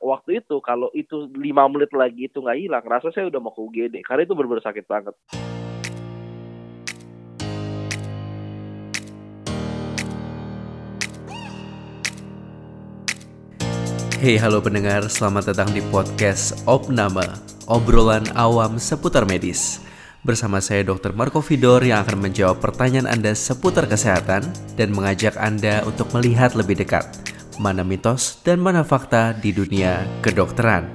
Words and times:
waktu 0.00 0.40
itu 0.40 0.56
kalau 0.64 0.88
itu 0.96 1.28
lima 1.36 1.68
menit 1.68 1.92
lagi 1.92 2.26
itu 2.26 2.40
nggak 2.40 2.56
hilang, 2.56 2.84
rasa 2.88 3.12
saya 3.12 3.28
udah 3.28 3.36
mau 3.36 3.52
ke 3.52 3.60
UGD 3.60 3.94
karena 4.00 4.24
itu 4.24 4.32
benar-benar 4.32 4.64
sakit 4.64 4.84
banget. 4.88 5.14
Hey 14.20 14.36
halo 14.36 14.60
pendengar, 14.60 15.08
selamat 15.08 15.52
datang 15.52 15.72
di 15.72 15.80
podcast 15.88 16.60
Opnama, 16.68 17.24
obrolan 17.68 18.24
awam 18.36 18.76
seputar 18.76 19.24
medis. 19.24 19.80
Bersama 20.20 20.60
saya 20.60 20.84
Dr. 20.84 21.16
Marco 21.16 21.40
Vidor 21.40 21.80
yang 21.80 22.04
akan 22.04 22.28
menjawab 22.28 22.60
pertanyaan 22.60 23.08
Anda 23.08 23.32
seputar 23.32 23.88
kesehatan 23.88 24.44
dan 24.76 24.92
mengajak 24.92 25.32
Anda 25.40 25.80
untuk 25.88 26.12
melihat 26.12 26.52
lebih 26.52 26.76
dekat 26.84 27.08
mana 27.60 27.84
mitos 27.84 28.40
dan 28.40 28.56
mana 28.56 28.80
fakta 28.80 29.36
di 29.36 29.52
dunia 29.52 30.00
kedokteran. 30.24 30.88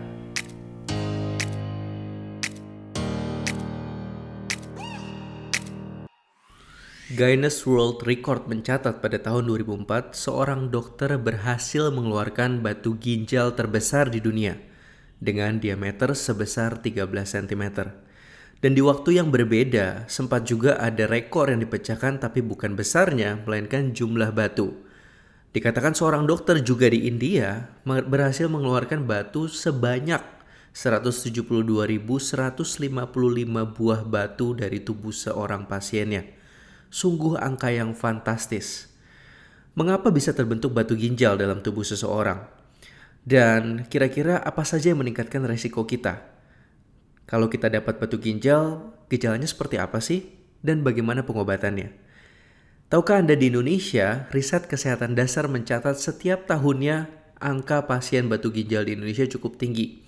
Guinness 7.14 7.62
World 7.70 8.02
Record 8.02 8.50
mencatat 8.50 8.98
pada 8.98 9.22
tahun 9.22 9.46
2004 9.46 10.18
seorang 10.18 10.74
dokter 10.74 11.14
berhasil 11.22 11.94
mengeluarkan 11.94 12.66
batu 12.66 12.98
ginjal 12.98 13.54
terbesar 13.54 14.10
di 14.10 14.18
dunia 14.18 14.58
dengan 15.22 15.62
diameter 15.62 16.18
sebesar 16.18 16.82
13 16.82 17.06
cm. 17.06 17.64
Dan 18.58 18.72
di 18.74 18.82
waktu 18.82 19.22
yang 19.22 19.30
berbeda, 19.30 20.10
sempat 20.10 20.50
juga 20.50 20.82
ada 20.82 21.06
rekor 21.06 21.54
yang 21.54 21.62
dipecahkan 21.62 22.18
tapi 22.18 22.42
bukan 22.42 22.74
besarnya, 22.74 23.38
melainkan 23.46 23.94
jumlah 23.94 24.34
batu. 24.34 24.85
Dikatakan 25.56 25.96
seorang 25.96 26.28
dokter 26.28 26.60
juga 26.60 26.92
di 26.92 27.08
India 27.08 27.72
berhasil 27.88 28.52
mengeluarkan 28.52 29.08
batu 29.08 29.48
sebanyak 29.48 30.20
172.155 30.76 32.04
buah 33.64 34.02
batu 34.04 34.48
dari 34.52 34.84
tubuh 34.84 35.16
seorang 35.16 35.64
pasiennya. 35.64 36.28
Sungguh 36.92 37.40
angka 37.40 37.72
yang 37.72 37.96
fantastis. 37.96 38.92
Mengapa 39.80 40.12
bisa 40.12 40.36
terbentuk 40.36 40.76
batu 40.76 41.00
ginjal 41.00 41.40
dalam 41.40 41.64
tubuh 41.64 41.88
seseorang? 41.88 42.52
Dan 43.24 43.88
kira-kira 43.88 44.44
apa 44.44 44.68
saja 44.68 44.92
yang 44.92 45.00
meningkatkan 45.00 45.40
resiko 45.48 45.88
kita? 45.88 46.36
Kalau 47.32 47.48
kita 47.48 47.72
dapat 47.72 47.96
batu 47.96 48.20
ginjal, 48.20 48.92
gejalanya 49.08 49.48
seperti 49.48 49.80
apa 49.80 50.04
sih? 50.04 50.36
Dan 50.60 50.84
bagaimana 50.84 51.24
pengobatannya? 51.24 52.05
Tahukah 52.86 53.18
Anda 53.18 53.34
di 53.34 53.50
Indonesia, 53.50 54.30
riset 54.30 54.70
kesehatan 54.70 55.18
dasar 55.18 55.50
mencatat 55.50 55.98
setiap 55.98 56.46
tahunnya 56.46 57.10
angka 57.42 57.90
pasien 57.90 58.30
batu 58.30 58.54
ginjal 58.54 58.86
di 58.86 58.94
Indonesia 58.94 59.26
cukup 59.26 59.58
tinggi. 59.58 60.06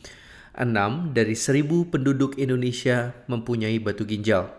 6 0.53 1.09
dari 1.09 1.33
1000 1.33 1.66
penduduk 1.89 2.38
Indonesia 2.38 3.17
mempunyai 3.25 3.81
batu 3.81 4.05
ginjal. 4.05 4.53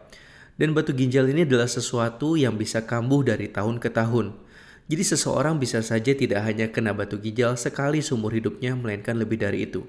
Dan 0.58 0.74
batu 0.74 0.91
ginjal 0.98 1.30
ini 1.30 1.46
adalah 1.46 1.70
sesuatu 1.70 2.34
yang 2.34 2.58
bisa 2.58 2.83
kambuh 2.83 3.22
dari 3.22 3.55
tahun 3.55 3.78
ke 3.78 3.94
tahun. 3.94 4.34
Jadi 4.91 5.14
seseorang 5.14 5.62
bisa 5.62 5.78
saja 5.86 6.11
tidak 6.11 6.42
hanya 6.42 6.74
kena 6.74 6.91
batu 6.98 7.22
ginjal 7.22 7.55
sekali 7.55 8.02
seumur 8.02 8.34
hidupnya, 8.34 8.74
melainkan 8.74 9.14
lebih 9.14 9.39
dari 9.39 9.70
itu. 9.70 9.86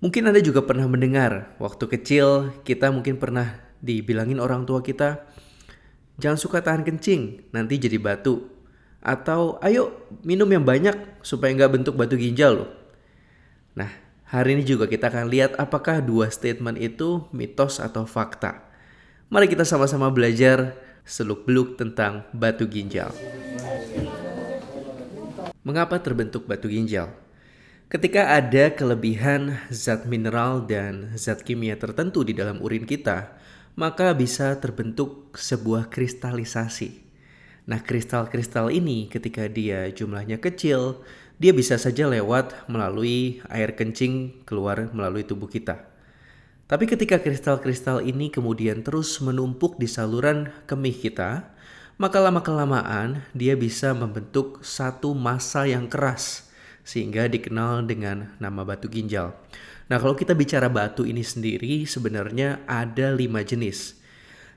Mungkin 0.00 0.32
Anda 0.32 0.40
juga 0.40 0.64
pernah 0.64 0.88
mendengar, 0.88 1.60
waktu 1.60 1.92
kecil 1.92 2.56
kita 2.64 2.88
mungkin 2.88 3.20
pernah 3.20 3.60
dibilangin 3.84 4.40
orang 4.40 4.64
tua 4.64 4.80
kita, 4.80 5.28
Jangan 6.22 6.38
suka 6.38 6.62
tahan 6.62 6.86
kencing, 6.86 7.50
nanti 7.50 7.82
jadi 7.82 7.98
batu. 7.98 8.46
Atau 9.02 9.58
ayo 9.58 10.06
minum 10.22 10.46
yang 10.46 10.62
banyak 10.62 11.18
supaya 11.26 11.50
nggak 11.50 11.82
bentuk 11.82 11.98
batu 11.98 12.14
ginjal 12.14 12.62
loh. 12.62 12.70
Nah, 13.74 13.90
hari 14.30 14.54
ini 14.54 14.62
juga 14.62 14.86
kita 14.86 15.10
akan 15.10 15.26
lihat 15.26 15.58
apakah 15.58 15.98
dua 15.98 16.30
statement 16.30 16.78
itu 16.78 17.26
mitos 17.34 17.82
atau 17.82 18.06
fakta. 18.06 18.62
Mari 19.34 19.50
kita 19.50 19.66
sama-sama 19.66 20.14
belajar 20.14 20.78
seluk-beluk 21.02 21.74
tentang 21.74 22.22
batu 22.30 22.70
ginjal. 22.70 23.10
Mengapa 25.66 25.98
terbentuk 25.98 26.46
batu 26.46 26.70
ginjal? 26.70 27.10
Ketika 27.90 28.38
ada 28.38 28.70
kelebihan 28.70 29.58
zat 29.74 30.06
mineral 30.06 30.62
dan 30.70 31.18
zat 31.18 31.42
kimia 31.42 31.74
tertentu 31.74 32.22
di 32.22 32.30
dalam 32.32 32.62
urin 32.62 32.86
kita, 32.86 33.34
maka 33.72 34.12
bisa 34.12 34.52
terbentuk 34.60 35.32
sebuah 35.36 35.88
kristalisasi. 35.88 37.00
Nah, 37.64 37.80
kristal-kristal 37.80 38.68
ini 38.74 39.08
ketika 39.08 39.46
dia 39.46 39.88
jumlahnya 39.88 40.42
kecil, 40.42 41.00
dia 41.38 41.54
bisa 41.54 41.78
saja 41.78 42.10
lewat 42.10 42.68
melalui 42.68 43.40
air 43.48 43.72
kencing 43.72 44.44
keluar 44.44 44.90
melalui 44.92 45.24
tubuh 45.24 45.48
kita. 45.48 45.88
Tapi 46.68 46.88
ketika 46.88 47.20
kristal-kristal 47.20 48.00
ini 48.04 48.32
kemudian 48.32 48.80
terus 48.80 49.20
menumpuk 49.20 49.76
di 49.76 49.84
saluran 49.84 50.48
kemih 50.64 50.96
kita, 50.96 51.52
maka 52.00 52.18
lama-kelamaan 52.18 53.22
dia 53.36 53.54
bisa 53.54 53.92
membentuk 53.92 54.64
satu 54.64 55.12
massa 55.12 55.68
yang 55.68 55.86
keras 55.86 56.51
sehingga 56.82 57.30
dikenal 57.30 57.86
dengan 57.86 58.34
nama 58.42 58.66
batu 58.66 58.90
ginjal. 58.90 59.34
Nah, 59.90 59.98
kalau 59.98 60.14
kita 60.18 60.34
bicara 60.34 60.66
batu 60.70 61.06
ini 61.06 61.22
sendiri 61.22 61.86
sebenarnya 61.86 62.62
ada 62.66 63.14
lima 63.14 63.42
jenis. 63.42 63.98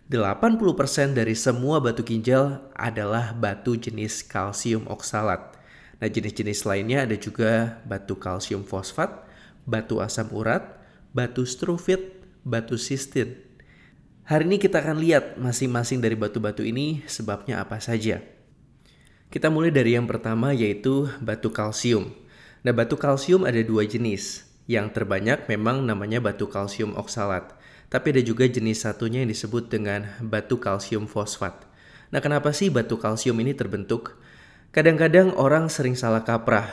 80% 0.06 1.18
dari 1.18 1.34
semua 1.34 1.82
batu 1.82 2.06
ginjal 2.06 2.62
adalah 2.78 3.34
batu 3.34 3.74
jenis 3.74 4.22
kalsium 4.22 4.86
oksalat. 4.86 5.58
Nah, 5.98 6.10
jenis-jenis 6.12 6.62
lainnya 6.70 7.10
ada 7.10 7.18
juga 7.18 7.82
batu 7.90 8.14
kalsium 8.14 8.62
fosfat, 8.62 9.26
batu 9.66 9.98
asam 9.98 10.30
urat, 10.30 10.78
batu 11.10 11.42
struvit, 11.48 12.22
batu 12.46 12.78
sistin. 12.78 13.34
Hari 14.26 14.46
ini 14.46 14.58
kita 14.62 14.82
akan 14.82 15.02
lihat 15.02 15.38
masing-masing 15.38 16.02
dari 16.02 16.14
batu-batu 16.14 16.62
ini 16.62 17.02
sebabnya 17.10 17.62
apa 17.62 17.82
saja. 17.82 18.35
Kita 19.36 19.52
mulai 19.52 19.68
dari 19.68 20.00
yang 20.00 20.08
pertama 20.08 20.56
yaitu 20.56 21.12
batu 21.20 21.52
kalsium. 21.52 22.08
Nah, 22.64 22.72
batu 22.72 22.96
kalsium 22.96 23.44
ada 23.44 23.60
dua 23.68 23.84
jenis. 23.84 24.48
Yang 24.64 24.96
terbanyak 24.96 25.52
memang 25.52 25.84
namanya 25.84 26.24
batu 26.24 26.48
kalsium 26.48 26.96
oksalat, 26.96 27.52
tapi 27.92 28.16
ada 28.16 28.24
juga 28.24 28.48
jenis 28.48 28.88
satunya 28.88 29.28
yang 29.28 29.30
disebut 29.36 29.68
dengan 29.68 30.08
batu 30.24 30.56
kalsium 30.56 31.04
fosfat. 31.04 31.68
Nah, 32.16 32.24
kenapa 32.24 32.56
sih 32.56 32.72
batu 32.72 32.96
kalsium 32.96 33.36
ini 33.44 33.52
terbentuk? 33.52 34.16
Kadang-kadang 34.72 35.36
orang 35.36 35.68
sering 35.68 36.00
salah 36.00 36.24
kaprah. 36.24 36.72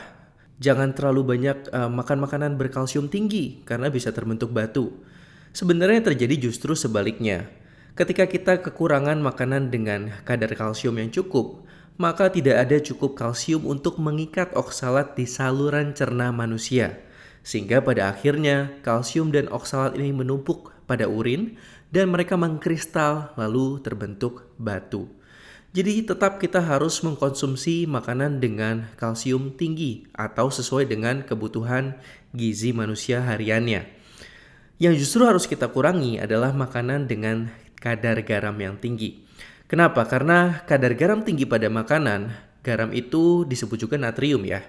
Jangan 0.63 0.95
terlalu 0.95 1.35
banyak 1.35 1.67
uh, 1.67 1.91
makan 1.91 2.23
makanan 2.23 2.55
berkalsium 2.55 3.11
tinggi 3.11 3.59
karena 3.67 3.91
bisa 3.91 4.15
terbentuk 4.15 4.55
batu. 4.55 5.03
Sebenarnya 5.51 5.99
terjadi 5.99 6.47
justru 6.47 6.79
sebaliknya. 6.79 7.51
Ketika 7.99 8.23
kita 8.23 8.63
kekurangan 8.63 9.19
makanan 9.19 9.67
dengan 9.67 10.15
kadar 10.23 10.55
kalsium 10.55 10.95
yang 10.95 11.11
cukup, 11.11 11.67
maka 11.97 12.29
tidak 12.29 12.67
ada 12.67 12.77
cukup 12.81 13.13
kalsium 13.13 13.69
untuk 13.69 14.01
mengikat 14.01 14.53
oksalat 14.57 15.13
di 15.13 15.29
saluran 15.29 15.93
cerna 15.93 16.33
manusia 16.33 17.03
sehingga 17.43 17.83
pada 17.83 18.09
akhirnya 18.09 18.71
kalsium 18.81 19.29
dan 19.29 19.51
oksalat 19.51 19.99
ini 19.99 20.15
menumpuk 20.15 20.71
pada 20.87 21.11
urin 21.11 21.59
dan 21.91 22.09
mereka 22.09 22.39
mengkristal 22.39 23.35
lalu 23.35 23.83
terbentuk 23.83 24.47
batu. 24.55 25.11
Jadi 25.73 26.05
tetap 26.05 26.37
kita 26.37 26.61
harus 26.61 27.01
mengkonsumsi 27.01 27.89
makanan 27.89 28.37
dengan 28.39 28.87
kalsium 28.95 29.57
tinggi 29.57 30.05
atau 30.13 30.47
sesuai 30.53 30.85
dengan 30.85 31.25
kebutuhan 31.25 31.97
gizi 32.31 32.71
manusia 32.71 33.25
hariannya. 33.25 33.89
Yang 34.77 35.05
justru 35.05 35.25
harus 35.25 35.45
kita 35.49 35.69
kurangi 35.73 36.21
adalah 36.21 36.53
makanan 36.53 37.09
dengan 37.09 37.49
kadar 37.81 38.21
garam 38.21 38.53
yang 38.61 38.77
tinggi. 38.77 39.25
Kenapa? 39.73 40.05
Karena 40.05 40.61
kadar 40.69 40.93
garam 40.93 41.25
tinggi 41.25 41.49
pada 41.49 41.65
makanan, 41.65 42.29
garam 42.61 42.93
itu 42.93 43.41
disebut 43.41 43.81
juga 43.89 43.97
natrium 43.97 44.45
ya. 44.45 44.61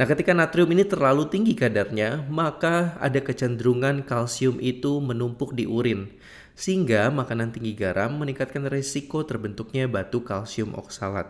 Nah, 0.00 0.08
ketika 0.08 0.32
natrium 0.32 0.72
ini 0.72 0.88
terlalu 0.88 1.28
tinggi 1.28 1.52
kadarnya, 1.52 2.24
maka 2.32 2.96
ada 2.96 3.20
kecenderungan 3.20 4.08
kalsium 4.08 4.56
itu 4.56 5.04
menumpuk 5.04 5.52
di 5.52 5.68
urin. 5.68 6.08
Sehingga 6.56 7.12
makanan 7.12 7.52
tinggi 7.52 7.76
garam 7.76 8.16
meningkatkan 8.16 8.64
risiko 8.72 9.20
terbentuknya 9.20 9.84
batu 9.84 10.24
kalsium 10.24 10.72
oksalat. 10.80 11.28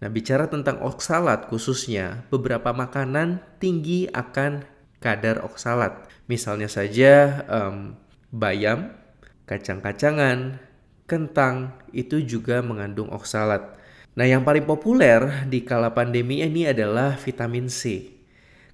Nah, 0.00 0.08
bicara 0.08 0.48
tentang 0.48 0.80
oksalat 0.80 1.52
khususnya, 1.52 2.24
beberapa 2.32 2.72
makanan 2.72 3.44
tinggi 3.60 4.08
akan 4.08 4.64
kadar 4.96 5.44
oksalat. 5.44 6.08
Misalnya 6.24 6.72
saja 6.72 7.44
um, 7.52 8.00
bayam, 8.32 8.96
kacang-kacangan, 9.44 10.72
kentang 11.04 11.76
itu 11.92 12.20
juga 12.24 12.64
mengandung 12.64 13.12
oksalat. 13.12 13.76
Nah, 14.14 14.26
yang 14.30 14.46
paling 14.46 14.62
populer 14.62 15.44
di 15.50 15.66
kala 15.66 15.90
pandemi 15.90 16.40
ini 16.40 16.70
adalah 16.70 17.18
vitamin 17.18 17.66
C. 17.66 18.14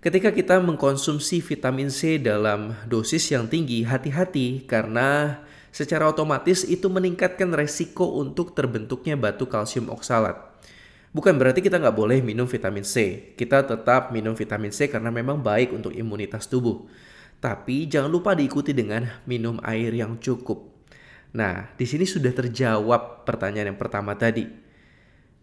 Ketika 0.01 0.33
kita 0.33 0.57
mengkonsumsi 0.61 1.45
vitamin 1.45 1.93
C 1.93 2.17
dalam 2.17 2.73
dosis 2.89 3.25
yang 3.33 3.49
tinggi, 3.49 3.85
hati-hati 3.85 4.65
karena 4.65 5.41
secara 5.73 6.09
otomatis 6.09 6.65
itu 6.65 6.89
meningkatkan 6.89 7.53
resiko 7.53 8.21
untuk 8.21 8.57
terbentuknya 8.57 9.17
batu 9.17 9.45
kalsium 9.45 9.93
oksalat. 9.93 10.37
Bukan 11.11 11.35
berarti 11.37 11.59
kita 11.59 11.83
nggak 11.83 11.97
boleh 11.97 12.23
minum 12.23 12.47
vitamin 12.47 12.87
C. 12.87 13.29
Kita 13.35 13.67
tetap 13.67 14.15
minum 14.15 14.39
vitamin 14.39 14.71
C 14.71 14.87
karena 14.87 15.11
memang 15.11 15.43
baik 15.43 15.75
untuk 15.75 15.91
imunitas 15.91 16.47
tubuh. 16.47 16.87
Tapi 17.43 17.91
jangan 17.91 18.13
lupa 18.13 18.37
diikuti 18.37 18.71
dengan 18.71 19.09
minum 19.27 19.59
air 19.67 19.91
yang 19.91 20.21
cukup. 20.23 20.70
Nah, 21.31 21.71
di 21.79 21.87
sini 21.87 22.03
sudah 22.07 22.35
terjawab 22.35 23.23
pertanyaan 23.23 23.75
yang 23.75 23.81
pertama 23.81 24.19
tadi. 24.19 24.47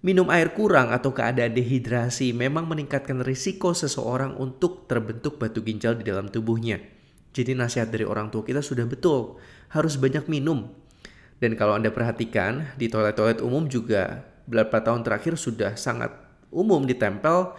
Minum 0.03 0.29
air 0.29 0.53
kurang 0.53 0.93
atau 0.93 1.09
keadaan 1.09 1.57
dehidrasi 1.57 2.35
memang 2.35 2.69
meningkatkan 2.69 3.23
risiko 3.23 3.73
seseorang 3.73 4.37
untuk 4.37 4.85
terbentuk 4.85 5.41
batu 5.41 5.63
ginjal 5.65 5.97
di 5.97 6.05
dalam 6.05 6.29
tubuhnya. 6.29 6.77
Jadi 7.33 7.57
nasihat 7.57 7.89
dari 7.89 8.05
orang 8.05 8.29
tua 8.29 8.45
kita 8.45 8.61
sudah 8.61 8.85
betul, 8.85 9.41
harus 9.73 9.97
banyak 9.97 10.29
minum. 10.29 10.69
Dan 11.37 11.53
kalau 11.53 11.77
Anda 11.77 11.93
perhatikan, 11.93 12.77
di 12.77 12.89
toilet-toilet 12.89 13.41
umum 13.45 13.69
juga 13.69 14.25
beberapa 14.49 14.81
tahun 14.81 15.05
terakhir 15.05 15.37
sudah 15.37 15.77
sangat 15.77 16.13
umum 16.49 16.87
ditempel 16.87 17.53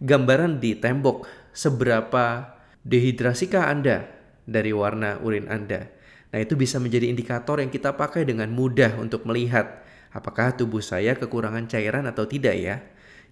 gambaran 0.00 0.62
di 0.62 0.78
tembok 0.78 1.26
seberapa 1.52 2.56
dehidrasikah 2.86 3.68
Anda 3.68 4.06
dari 4.48 4.72
warna 4.72 5.20
urin 5.20 5.50
Anda. 5.50 5.97
Nah, 6.28 6.38
itu 6.44 6.54
bisa 6.60 6.76
menjadi 6.76 7.08
indikator 7.08 7.56
yang 7.60 7.72
kita 7.72 7.96
pakai 7.96 8.28
dengan 8.28 8.52
mudah 8.52 9.00
untuk 9.00 9.24
melihat 9.24 9.80
apakah 10.12 10.52
tubuh 10.52 10.84
saya 10.84 11.16
kekurangan 11.16 11.68
cairan 11.68 12.04
atau 12.04 12.28
tidak 12.28 12.56
ya. 12.56 12.84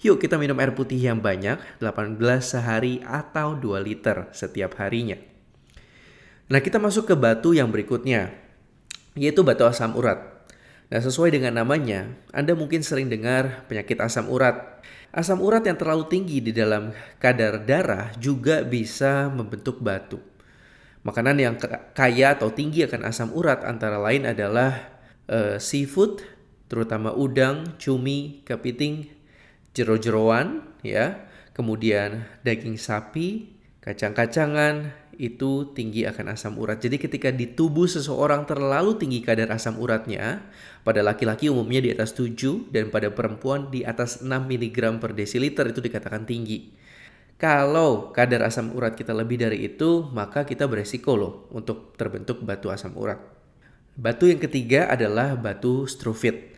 Yuk 0.04 0.20
kita 0.20 0.37
minum 0.37 0.56
air 0.60 0.76
putih 0.76 1.00
yang 1.00 1.25
banyak, 1.25 1.56
8 1.81 2.20
gelas 2.20 2.52
sehari 2.52 3.00
atau 3.04 3.56
2 3.56 3.81
liter 3.81 4.28
setiap 4.32 4.76
harinya. 4.81 5.16
Nah, 6.52 6.60
kita 6.60 6.76
masuk 6.76 7.08
ke 7.10 7.14
batu 7.16 7.56
yang 7.56 7.72
berikutnya, 7.72 8.32
yaitu 9.16 9.40
batu 9.40 9.64
asam 9.64 9.96
urat. 9.96 10.37
Nah, 10.87 11.00
sesuai 11.02 11.34
dengan 11.34 11.58
namanya, 11.58 12.14
Anda 12.31 12.54
mungkin 12.54 12.84
sering 12.84 13.10
dengar 13.10 13.66
penyakit 13.66 13.99
asam 13.99 14.31
urat. 14.31 14.78
Asam 15.10 15.42
urat 15.42 15.64
yang 15.64 15.75
terlalu 15.75 16.06
tinggi 16.06 16.38
di 16.38 16.52
dalam 16.54 16.94
kadar 17.19 17.64
darah 17.64 18.14
juga 18.20 18.62
bisa 18.62 19.26
membentuk 19.32 19.82
batu. 19.82 20.36
Makanan 21.06 21.38
yang 21.38 21.55
kaya 21.94 22.35
atau 22.35 22.50
tinggi 22.50 22.82
akan 22.82 23.06
asam 23.06 23.31
urat 23.31 23.62
antara 23.62 23.94
lain 24.03 24.26
adalah 24.26 24.91
uh, 25.31 25.55
seafood, 25.55 26.19
terutama 26.67 27.14
udang, 27.14 27.79
cumi, 27.79 28.43
kepiting, 28.43 29.06
jero-jeroan, 29.70 30.67
ya. 30.82 31.31
Kemudian 31.55 32.26
daging 32.43 32.75
sapi, 32.75 33.55
kacang-kacangan, 33.87 35.06
itu 35.14 35.73
tinggi 35.79 36.05
akan 36.05 36.35
asam 36.35 36.58
urat. 36.58 36.82
Jadi 36.82 36.99
ketika 36.99 37.31
di 37.31 37.55
tubuh 37.55 37.88
seseorang 37.88 38.44
terlalu 38.44 38.99
tinggi 38.99 39.23
kadar 39.23 39.55
asam 39.55 39.79
uratnya, 39.79 40.43
pada 40.82 41.06
laki-laki 41.06 41.47
umumnya 41.47 41.87
di 41.87 41.91
atas 41.94 42.19
7 42.19 42.69
dan 42.75 42.91
pada 42.91 43.14
perempuan 43.14 43.70
di 43.73 43.87
atas 43.87 44.20
6 44.20 44.26
mg 44.26 44.99
per 44.99 45.14
desiliter 45.14 45.70
itu 45.70 45.81
dikatakan 45.81 46.26
tinggi. 46.29 46.75
Kalau 47.37 48.17
kadar 48.17 48.49
asam 48.49 48.73
urat 48.73 48.97
kita 48.97 49.12
lebih 49.12 49.37
dari 49.37 49.69
itu, 49.69 50.09
maka 50.09 50.49
kita 50.49 50.65
beresiko 50.65 51.21
loh 51.21 51.35
untuk 51.53 51.93
terbentuk 52.00 52.41
batu 52.41 52.73
asam 52.73 52.97
urat. 52.97 53.21
Batu 53.93 54.25
yang 54.25 54.41
ketiga 54.41 54.88
adalah 54.88 55.37
batu 55.37 55.85
struvit. 55.85 56.56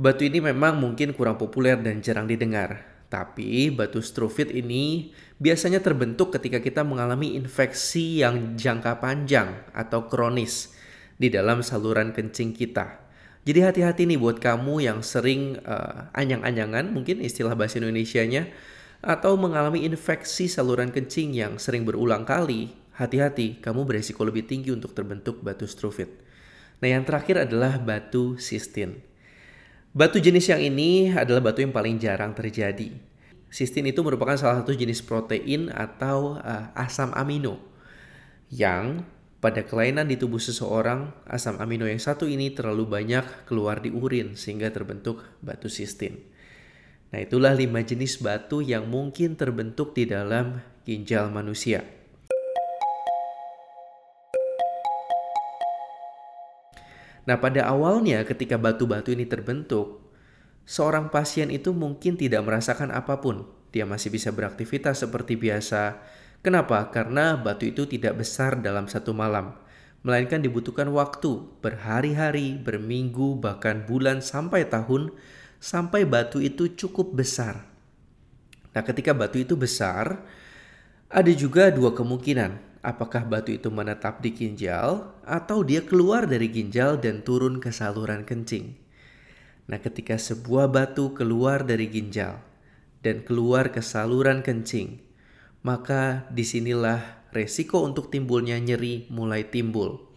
Batu 0.00 0.24
ini 0.24 0.40
memang 0.40 0.80
mungkin 0.80 1.12
kurang 1.12 1.36
populer 1.36 1.76
dan 1.76 2.00
jarang 2.00 2.24
didengar. 2.24 2.88
Tapi 3.12 3.68
batu 3.68 4.00
struvit 4.00 4.48
ini 4.48 5.12
biasanya 5.36 5.84
terbentuk 5.84 6.32
ketika 6.32 6.56
kita 6.56 6.80
mengalami 6.88 7.36
infeksi 7.36 8.24
yang 8.24 8.56
jangka 8.56 9.04
panjang 9.04 9.60
atau 9.76 10.08
kronis 10.08 10.72
di 11.20 11.28
dalam 11.28 11.60
saluran 11.60 12.16
kencing 12.16 12.56
kita. 12.56 13.04
Jadi 13.44 13.60
hati-hati 13.60 14.08
nih 14.08 14.16
buat 14.16 14.40
kamu 14.40 14.88
yang 14.88 15.04
sering 15.04 15.60
uh, 15.68 16.08
anyang-anyangan 16.16 16.88
mungkin 16.88 17.20
istilah 17.20 17.52
bahasa 17.52 17.76
Indonesia-nya 17.76 18.48
atau 19.00 19.34
mengalami 19.34 19.82
infeksi 19.82 20.46
saluran 20.46 20.92
kencing 20.94 21.34
yang 21.34 21.56
sering 21.58 21.82
berulang 21.82 22.22
kali. 22.22 22.74
Hati-hati, 22.94 23.58
kamu 23.58 23.82
beresiko 23.82 24.22
lebih 24.22 24.46
tinggi 24.46 24.70
untuk 24.70 24.94
terbentuk 24.94 25.42
batu 25.42 25.66
struvit. 25.66 26.14
Nah, 26.78 26.88
yang 26.94 27.02
terakhir 27.02 27.48
adalah 27.48 27.80
batu 27.82 28.38
sistin. 28.38 29.02
Batu 29.94 30.18
jenis 30.18 30.50
yang 30.50 30.62
ini 30.62 31.10
adalah 31.10 31.42
batu 31.42 31.62
yang 31.62 31.74
paling 31.74 31.98
jarang 32.02 32.34
terjadi. 32.34 32.94
Sistin 33.46 33.86
itu 33.86 34.02
merupakan 34.02 34.34
salah 34.34 34.58
satu 34.62 34.74
jenis 34.74 34.98
protein 35.06 35.70
atau 35.70 36.34
uh, 36.42 36.74
asam 36.74 37.14
amino 37.14 37.62
yang 38.50 39.06
pada 39.38 39.62
kelainan 39.62 40.10
di 40.10 40.18
tubuh 40.18 40.42
seseorang, 40.42 41.14
asam 41.30 41.62
amino 41.62 41.86
yang 41.86 42.02
satu 42.02 42.26
ini 42.26 42.50
terlalu 42.50 42.90
banyak 42.90 43.46
keluar 43.46 43.78
di 43.78 43.94
urin 43.94 44.34
sehingga 44.34 44.74
terbentuk 44.74 45.22
batu 45.38 45.70
sistin. 45.70 46.33
Nah 47.14 47.22
itulah 47.22 47.54
lima 47.54 47.78
jenis 47.78 48.18
batu 48.18 48.58
yang 48.58 48.90
mungkin 48.90 49.38
terbentuk 49.38 49.94
di 49.94 50.02
dalam 50.02 50.58
ginjal 50.82 51.30
manusia. 51.30 51.86
Nah, 57.22 57.38
pada 57.38 57.70
awalnya 57.70 58.26
ketika 58.26 58.58
batu-batu 58.58 59.14
ini 59.14 59.30
terbentuk, 59.30 60.10
seorang 60.66 61.06
pasien 61.14 61.54
itu 61.54 61.70
mungkin 61.70 62.18
tidak 62.18 62.42
merasakan 62.42 62.90
apa 62.90 63.22
pun. 63.22 63.46
Dia 63.70 63.86
masih 63.86 64.10
bisa 64.10 64.34
beraktivitas 64.34 65.06
seperti 65.06 65.38
biasa. 65.38 66.02
Kenapa? 66.42 66.90
Karena 66.90 67.38
batu 67.38 67.62
itu 67.62 67.86
tidak 67.86 68.26
besar 68.26 68.58
dalam 68.58 68.90
satu 68.90 69.14
malam, 69.14 69.54
melainkan 70.02 70.42
dibutuhkan 70.42 70.90
waktu 70.90 71.46
berhari-hari, 71.62 72.58
berminggu, 72.58 73.38
bahkan 73.38 73.86
bulan 73.86 74.18
sampai 74.18 74.66
tahun 74.66 75.14
sampai 75.64 76.04
batu 76.04 76.44
itu 76.44 76.76
cukup 76.76 77.16
besar. 77.16 77.64
Nah, 78.76 78.84
ketika 78.84 79.16
batu 79.16 79.40
itu 79.40 79.56
besar, 79.56 80.20
ada 81.08 81.32
juga 81.32 81.72
dua 81.72 81.96
kemungkinan 81.96 82.84
apakah 82.84 83.24
batu 83.24 83.56
itu 83.56 83.72
menetap 83.72 84.20
di 84.20 84.28
ginjal 84.36 85.16
atau 85.24 85.64
dia 85.64 85.80
keluar 85.80 86.28
dari 86.28 86.52
ginjal 86.52 87.00
dan 87.00 87.24
turun 87.24 87.64
ke 87.64 87.72
saluran 87.72 88.28
kencing. 88.28 88.76
Nah, 89.64 89.80
ketika 89.80 90.20
sebuah 90.20 90.68
batu 90.68 91.16
keluar 91.16 91.64
dari 91.64 91.88
ginjal 91.88 92.44
dan 93.00 93.24
keluar 93.24 93.72
ke 93.72 93.80
saluran 93.80 94.44
kencing, 94.44 95.00
maka 95.64 96.28
di 96.28 96.44
sinilah 96.44 97.00
resiko 97.32 97.80
untuk 97.80 98.12
timbulnya 98.12 98.60
nyeri 98.60 99.08
mulai 99.08 99.48
timbul. 99.48 100.12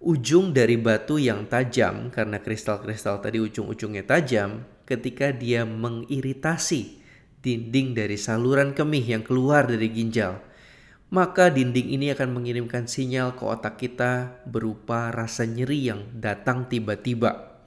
Ujung 0.00 0.56
dari 0.56 0.80
batu 0.80 1.20
yang 1.20 1.44
tajam, 1.44 2.08
karena 2.08 2.40
kristal-kristal 2.40 3.20
tadi 3.20 3.36
ujung-ujungnya 3.36 4.08
tajam, 4.08 4.64
ketika 4.88 5.28
dia 5.28 5.68
mengiritasi 5.68 7.04
dinding 7.44 7.92
dari 7.92 8.16
saluran 8.16 8.72
kemih 8.72 9.04
yang 9.04 9.20
keluar 9.20 9.68
dari 9.68 9.92
ginjal, 9.92 10.40
maka 11.12 11.52
dinding 11.52 12.00
ini 12.00 12.16
akan 12.16 12.32
mengirimkan 12.32 12.88
sinyal 12.88 13.36
ke 13.36 13.44
otak 13.44 13.76
kita 13.76 14.40
berupa 14.48 15.12
rasa 15.12 15.44
nyeri 15.44 15.92
yang 15.92 16.08
datang 16.16 16.64
tiba-tiba. 16.64 17.60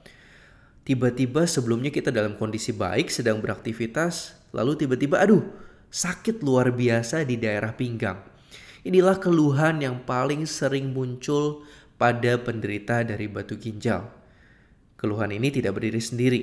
Tiba-tiba 0.82 1.46
sebelumnya 1.46 1.94
kita 1.94 2.10
dalam 2.10 2.34
kondisi 2.34 2.74
baik 2.74 3.14
sedang 3.14 3.38
beraktivitas, 3.38 4.34
lalu 4.50 4.74
tiba-tiba 4.74 5.22
aduh, 5.22 5.46
sakit 5.86 6.42
luar 6.42 6.74
biasa 6.74 7.22
di 7.22 7.38
daerah 7.38 7.70
pinggang. 7.78 8.18
Inilah 8.84 9.16
keluhan 9.16 9.80
yang 9.80 10.02
paling 10.04 10.44
sering 10.44 10.92
muncul 10.92 11.64
pada 12.04 12.36
penderita 12.36 13.00
dari 13.00 13.24
batu 13.32 13.56
ginjal. 13.56 14.04
Keluhan 15.00 15.32
ini 15.32 15.48
tidak 15.48 15.80
berdiri 15.80 16.04
sendiri. 16.04 16.42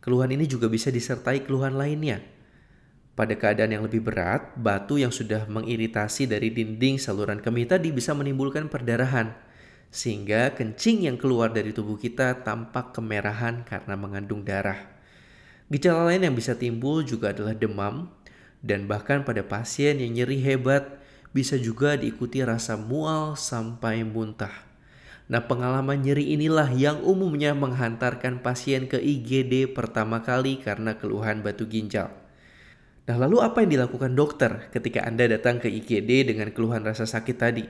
Keluhan 0.00 0.32
ini 0.32 0.48
juga 0.48 0.72
bisa 0.72 0.88
disertai 0.88 1.44
keluhan 1.44 1.76
lainnya, 1.76 2.24
pada 3.12 3.36
keadaan 3.36 3.76
yang 3.76 3.84
lebih 3.84 4.00
berat, 4.00 4.56
batu 4.56 4.96
yang 4.96 5.12
sudah 5.12 5.44
mengiritasi 5.52 6.32
dari 6.32 6.48
dinding 6.48 6.96
saluran 6.96 7.44
kemih 7.44 7.68
tadi 7.68 7.92
bisa 7.92 8.16
menimbulkan 8.16 8.72
perdarahan, 8.72 9.36
sehingga 9.92 10.56
kencing 10.56 11.04
yang 11.04 11.20
keluar 11.20 11.52
dari 11.52 11.76
tubuh 11.76 12.00
kita 12.00 12.40
tampak 12.40 12.96
kemerahan 12.96 13.68
karena 13.68 14.00
mengandung 14.00 14.48
darah. 14.48 14.80
Gejala 15.68 16.08
lain 16.08 16.24
yang 16.24 16.32
bisa 16.32 16.56
timbul 16.56 17.04
juga 17.04 17.36
adalah 17.36 17.52
demam, 17.52 18.08
dan 18.64 18.88
bahkan 18.88 19.28
pada 19.28 19.44
pasien 19.44 20.00
yang 20.00 20.16
nyeri 20.16 20.40
hebat 20.40 20.88
bisa 21.36 21.60
juga 21.60 22.00
diikuti 22.00 22.40
rasa 22.40 22.80
mual 22.80 23.36
sampai 23.36 24.00
muntah. 24.00 24.65
Nah, 25.26 25.42
pengalaman 25.42 26.06
nyeri 26.06 26.38
inilah 26.38 26.70
yang 26.70 27.02
umumnya 27.02 27.50
menghantarkan 27.50 28.46
pasien 28.46 28.86
ke 28.86 28.94
IGD 28.94 29.74
pertama 29.74 30.22
kali 30.22 30.62
karena 30.62 30.94
keluhan 30.94 31.42
batu 31.42 31.66
ginjal. 31.66 32.14
Nah, 33.10 33.16
lalu 33.18 33.42
apa 33.42 33.66
yang 33.66 33.74
dilakukan 33.74 34.14
dokter 34.14 34.70
ketika 34.70 35.02
Anda 35.02 35.26
datang 35.26 35.58
ke 35.58 35.66
IGD 35.66 36.30
dengan 36.30 36.54
keluhan 36.54 36.86
rasa 36.86 37.10
sakit 37.10 37.36
tadi? 37.38 37.66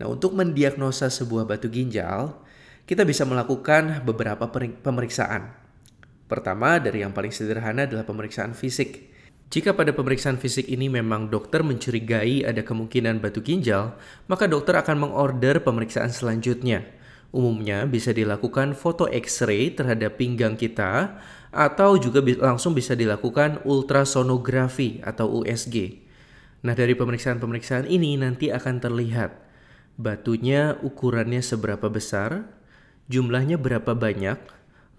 Nah, 0.00 0.08
untuk 0.08 0.32
mendiagnosa 0.32 1.12
sebuah 1.12 1.44
batu 1.44 1.68
ginjal, 1.68 2.40
kita 2.88 3.04
bisa 3.04 3.28
melakukan 3.28 4.00
beberapa 4.08 4.48
pemeriksaan. 4.80 5.52
Pertama, 6.24 6.80
dari 6.80 7.04
yang 7.04 7.12
paling 7.12 7.36
sederhana 7.36 7.84
adalah 7.84 8.08
pemeriksaan 8.08 8.56
fisik. 8.56 9.11
Jika 9.52 9.76
pada 9.76 9.92
pemeriksaan 9.92 10.40
fisik 10.40 10.64
ini 10.64 10.88
memang 10.88 11.28
dokter 11.28 11.60
mencurigai 11.60 12.48
ada 12.48 12.64
kemungkinan 12.64 13.20
batu 13.20 13.44
ginjal, 13.44 14.00
maka 14.24 14.48
dokter 14.48 14.72
akan 14.80 14.96
mengorder 14.96 15.60
pemeriksaan 15.60 16.08
selanjutnya 16.08 17.02
Umumnya 17.32 17.88
bisa 17.88 18.12
dilakukan 18.12 18.76
foto 18.76 19.08
X-ray 19.08 19.72
terhadap 19.72 20.20
pinggang 20.20 20.52
kita 20.52 21.16
atau 21.48 21.96
juga 21.96 22.20
langsung 22.20 22.76
bisa 22.76 22.92
dilakukan 22.92 23.64
ultrasonografi 23.64 25.00
atau 25.00 25.40
USG. 25.40 26.04
Nah, 26.60 26.76
dari 26.76 26.92
pemeriksaan-pemeriksaan 26.92 27.88
ini 27.88 28.20
nanti 28.20 28.52
akan 28.52 28.84
terlihat 28.84 29.32
batunya 29.96 30.76
ukurannya 30.84 31.40
seberapa 31.40 31.88
besar, 31.88 32.52
jumlahnya 33.08 33.56
berapa 33.56 33.96
banyak, 33.96 34.36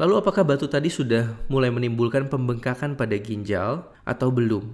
lalu 0.01 0.13
apakah 0.17 0.41
batu 0.41 0.65
tadi 0.65 0.89
sudah 0.89 1.37
mulai 1.49 1.69
menimbulkan 1.69 2.25
pembengkakan 2.29 2.97
pada 2.97 3.13
ginjal 3.19 3.93
atau 4.07 4.33
belum. 4.33 4.73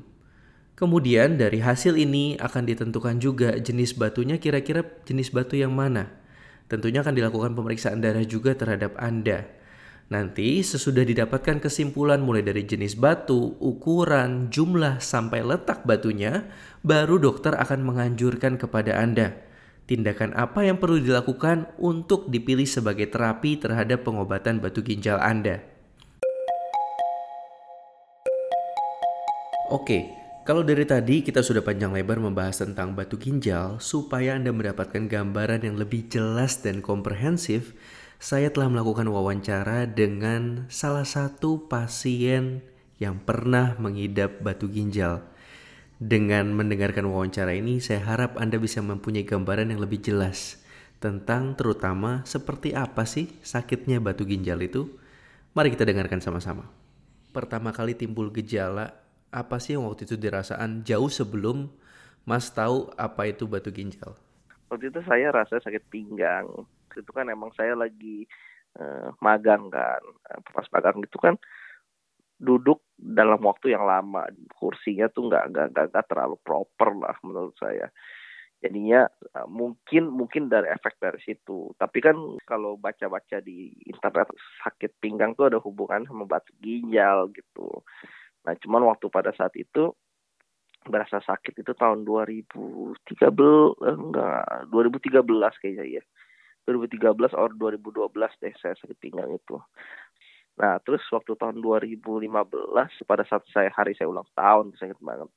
Kemudian 0.79 1.35
dari 1.35 1.59
hasil 1.59 1.99
ini 1.99 2.39
akan 2.39 2.63
ditentukan 2.63 3.19
juga 3.19 3.51
jenis 3.59 3.99
batunya 3.99 4.39
kira-kira 4.39 4.87
jenis 5.03 5.35
batu 5.35 5.59
yang 5.59 5.75
mana. 5.75 6.07
Tentunya 6.71 7.03
akan 7.03 7.19
dilakukan 7.19 7.51
pemeriksaan 7.51 7.99
darah 7.99 8.23
juga 8.23 8.55
terhadap 8.55 8.95
Anda. 8.95 9.43
Nanti 10.07 10.63
sesudah 10.63 11.03
didapatkan 11.03 11.59
kesimpulan 11.59 12.23
mulai 12.23 12.41
dari 12.41 12.63
jenis 12.63 12.95
batu, 12.95 13.59
ukuran, 13.59 14.47
jumlah 14.47 15.03
sampai 15.03 15.43
letak 15.43 15.83
batunya, 15.83 16.47
baru 16.81 17.19
dokter 17.19 17.53
akan 17.59 17.83
menganjurkan 17.83 18.55
kepada 18.55 18.97
Anda 18.97 19.48
tindakan 19.89 20.37
apa 20.37 20.61
yang 20.61 20.77
perlu 20.77 21.01
dilakukan 21.01 21.73
untuk 21.81 22.29
dipilih 22.29 22.69
sebagai 22.69 23.09
terapi 23.09 23.57
terhadap 23.57 24.05
pengobatan 24.05 24.61
batu 24.61 24.85
ginjal 24.85 25.17
Anda. 25.17 25.65
Oke, 29.73 30.13
kalau 30.45 30.65
dari 30.65 30.85
tadi 30.85 31.25
kita 31.25 31.41
sudah 31.41 31.61
panjang 31.65 31.93
lebar 31.93 32.17
membahas 32.17 32.61
tentang 32.61 32.93
batu 32.93 33.17
ginjal, 33.17 33.77
supaya 33.81 34.33
Anda 34.37 34.49
mendapatkan 34.49 35.09
gambaran 35.09 35.61
yang 35.61 35.77
lebih 35.77 36.09
jelas 36.09 36.61
dan 36.61 36.81
komprehensif, 36.85 37.73
saya 38.17 38.49
telah 38.49 38.69
melakukan 38.69 39.05
wawancara 39.09 39.85
dengan 39.85 40.65
salah 40.73 41.05
satu 41.05 41.69
pasien 41.69 42.65
yang 42.97 43.21
pernah 43.21 43.77
mengidap 43.77 44.41
batu 44.41 44.65
ginjal. 44.69 45.21
Dengan 45.99 46.55
mendengarkan 46.55 47.11
wawancara 47.11 47.51
ini, 47.51 47.83
saya 47.83 47.99
harap 48.07 48.39
Anda 48.39 48.55
bisa 48.55 48.79
mempunyai 48.79 49.27
gambaran 49.27 49.75
yang 49.75 49.83
lebih 49.83 49.99
jelas 49.99 50.63
tentang 51.03 51.59
terutama 51.59 52.23
seperti 52.23 52.71
apa 52.71 53.03
sih 53.03 53.27
sakitnya 53.43 53.99
batu 53.99 54.23
ginjal 54.23 54.63
itu. 54.63 54.87
Mari 55.51 55.75
kita 55.75 55.83
dengarkan 55.83 56.23
sama-sama. 56.23 56.71
Pertama 57.35 57.75
kali 57.75 57.99
timbul 57.99 58.31
gejala 58.31 58.95
apa 59.27 59.59
sih 59.59 59.75
yang 59.75 59.91
waktu 59.91 60.07
itu 60.07 60.15
dirasaan 60.15 60.87
jauh 60.87 61.11
sebelum 61.11 61.67
Mas 62.23 62.47
tahu 62.47 62.87
apa 62.95 63.27
itu 63.27 63.43
batu 63.43 63.67
ginjal? 63.67 64.15
Waktu 64.71 64.95
itu 64.95 65.03
saya 65.03 65.35
rasa 65.35 65.59
sakit 65.59 65.83
pinggang. 65.91 66.47
Itu 66.95 67.11
kan 67.11 67.27
emang 67.27 67.51
saya 67.59 67.75
lagi 67.75 68.23
uh, 68.79 69.11
magang 69.19 69.67
kan. 69.67 69.99
Pas 70.47 70.63
magang 70.71 71.03
itu 71.03 71.19
kan 71.19 71.35
duduk 72.39 72.81
dalam 72.95 73.43
waktu 73.43 73.75
yang 73.75 73.83
lama. 73.83 74.25
Kursinya 74.55 75.11
tuh 75.11 75.27
nggak 75.27 75.43
nggak 75.51 75.67
nggak 75.91 76.07
terlalu 76.07 76.39
proper 76.41 76.95
lah 76.95 77.15
menurut 77.21 77.53
saya. 77.59 77.91
Jadinya 78.59 79.07
uh, 79.39 79.47
mungkin 79.47 80.11
mungkin 80.11 80.51
dari 80.51 80.67
efek 80.67 80.99
dari 80.99 81.19
situ. 81.23 81.71
Tapi 81.79 81.99
kan 82.03 82.15
kalau 82.43 82.75
baca-baca 82.75 83.39
di 83.39 83.71
internet 83.87 84.31
sakit 84.63 84.99
pinggang 84.99 85.35
tuh 85.35 85.47
ada 85.47 85.59
hubungan 85.63 86.03
sama 86.07 86.27
batu 86.27 86.51
ginjal 86.59 87.31
gitu. 87.31 87.83
Nah, 88.43 88.55
cuman 88.59 88.83
waktu 88.87 89.07
pada 89.07 89.31
saat 89.35 89.55
itu 89.55 89.95
berasa 90.87 91.19
sakit 91.19 91.59
itu 91.59 91.71
tahun 91.75 92.07
2013 92.07 92.95
eh, 93.83 93.95
enggak 93.95 94.43
2013 94.71 95.59
kayaknya 95.59 95.99
ya. 95.99 96.03
2013 96.67 97.33
atau 97.33 97.49
2012 97.55 98.11
deh 98.43 98.53
saya 98.59 98.75
sakit 98.75 98.97
pinggang 98.99 99.31
itu. 99.31 99.55
Nah, 100.59 100.75
terus 100.83 101.01
waktu 101.09 101.39
tahun 101.39 101.63
2015 101.63 102.27
pada 103.07 103.23
saat 103.23 103.43
saya 103.49 103.71
hari 103.71 103.95
saya 103.95 104.11
ulang 104.11 104.27
tahun 104.35 104.75
sakit 104.75 104.99
banget. 104.99 105.31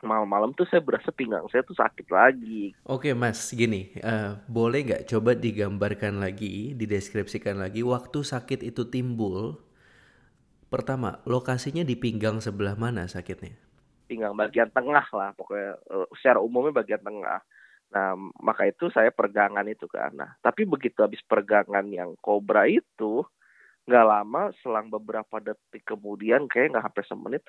Malam-malam 0.00 0.56
tuh 0.56 0.64
saya 0.64 0.80
berasa 0.80 1.12
pinggang 1.12 1.44
saya 1.52 1.60
tuh 1.60 1.76
sakit 1.76 2.08
lagi. 2.08 2.72
Oke 2.88 3.12
mas, 3.12 3.52
gini, 3.52 3.92
uh, 4.00 4.40
boleh 4.48 4.86
nggak 4.86 5.04
coba 5.10 5.36
digambarkan 5.36 6.22
lagi, 6.22 6.72
dideskripsikan 6.72 7.60
lagi 7.60 7.84
waktu 7.84 8.24
sakit 8.24 8.64
itu 8.64 8.88
timbul, 8.88 9.60
Pertama, 10.70 11.18
lokasinya 11.26 11.82
di 11.82 11.98
pinggang 11.98 12.38
sebelah 12.38 12.78
mana 12.78 13.10
sakitnya? 13.10 13.58
Pinggang 14.06 14.38
bagian 14.38 14.70
tengah 14.70 15.02
lah, 15.10 15.34
pokoknya 15.34 15.82
uh, 15.90 16.06
secara 16.14 16.38
umumnya 16.38 16.70
bagian 16.70 17.02
tengah. 17.02 17.42
Nah, 17.90 18.14
maka 18.38 18.70
itu 18.70 18.86
saya 18.94 19.10
pergangan 19.10 19.66
itu 19.66 19.90
kan. 19.90 20.14
Nah, 20.14 20.38
tapi 20.38 20.62
begitu 20.62 21.02
habis 21.02 21.18
pergangan 21.26 21.90
yang 21.90 22.14
kobra 22.22 22.70
itu, 22.70 23.26
nggak 23.88 24.06
lama, 24.06 24.42
selang 24.60 24.88
beberapa 24.88 25.40
detik 25.40 25.84
kemudian, 25.84 26.46
kayak 26.46 26.76
nggak 26.76 26.84
sampai 26.90 27.04
semenit, 27.08 27.42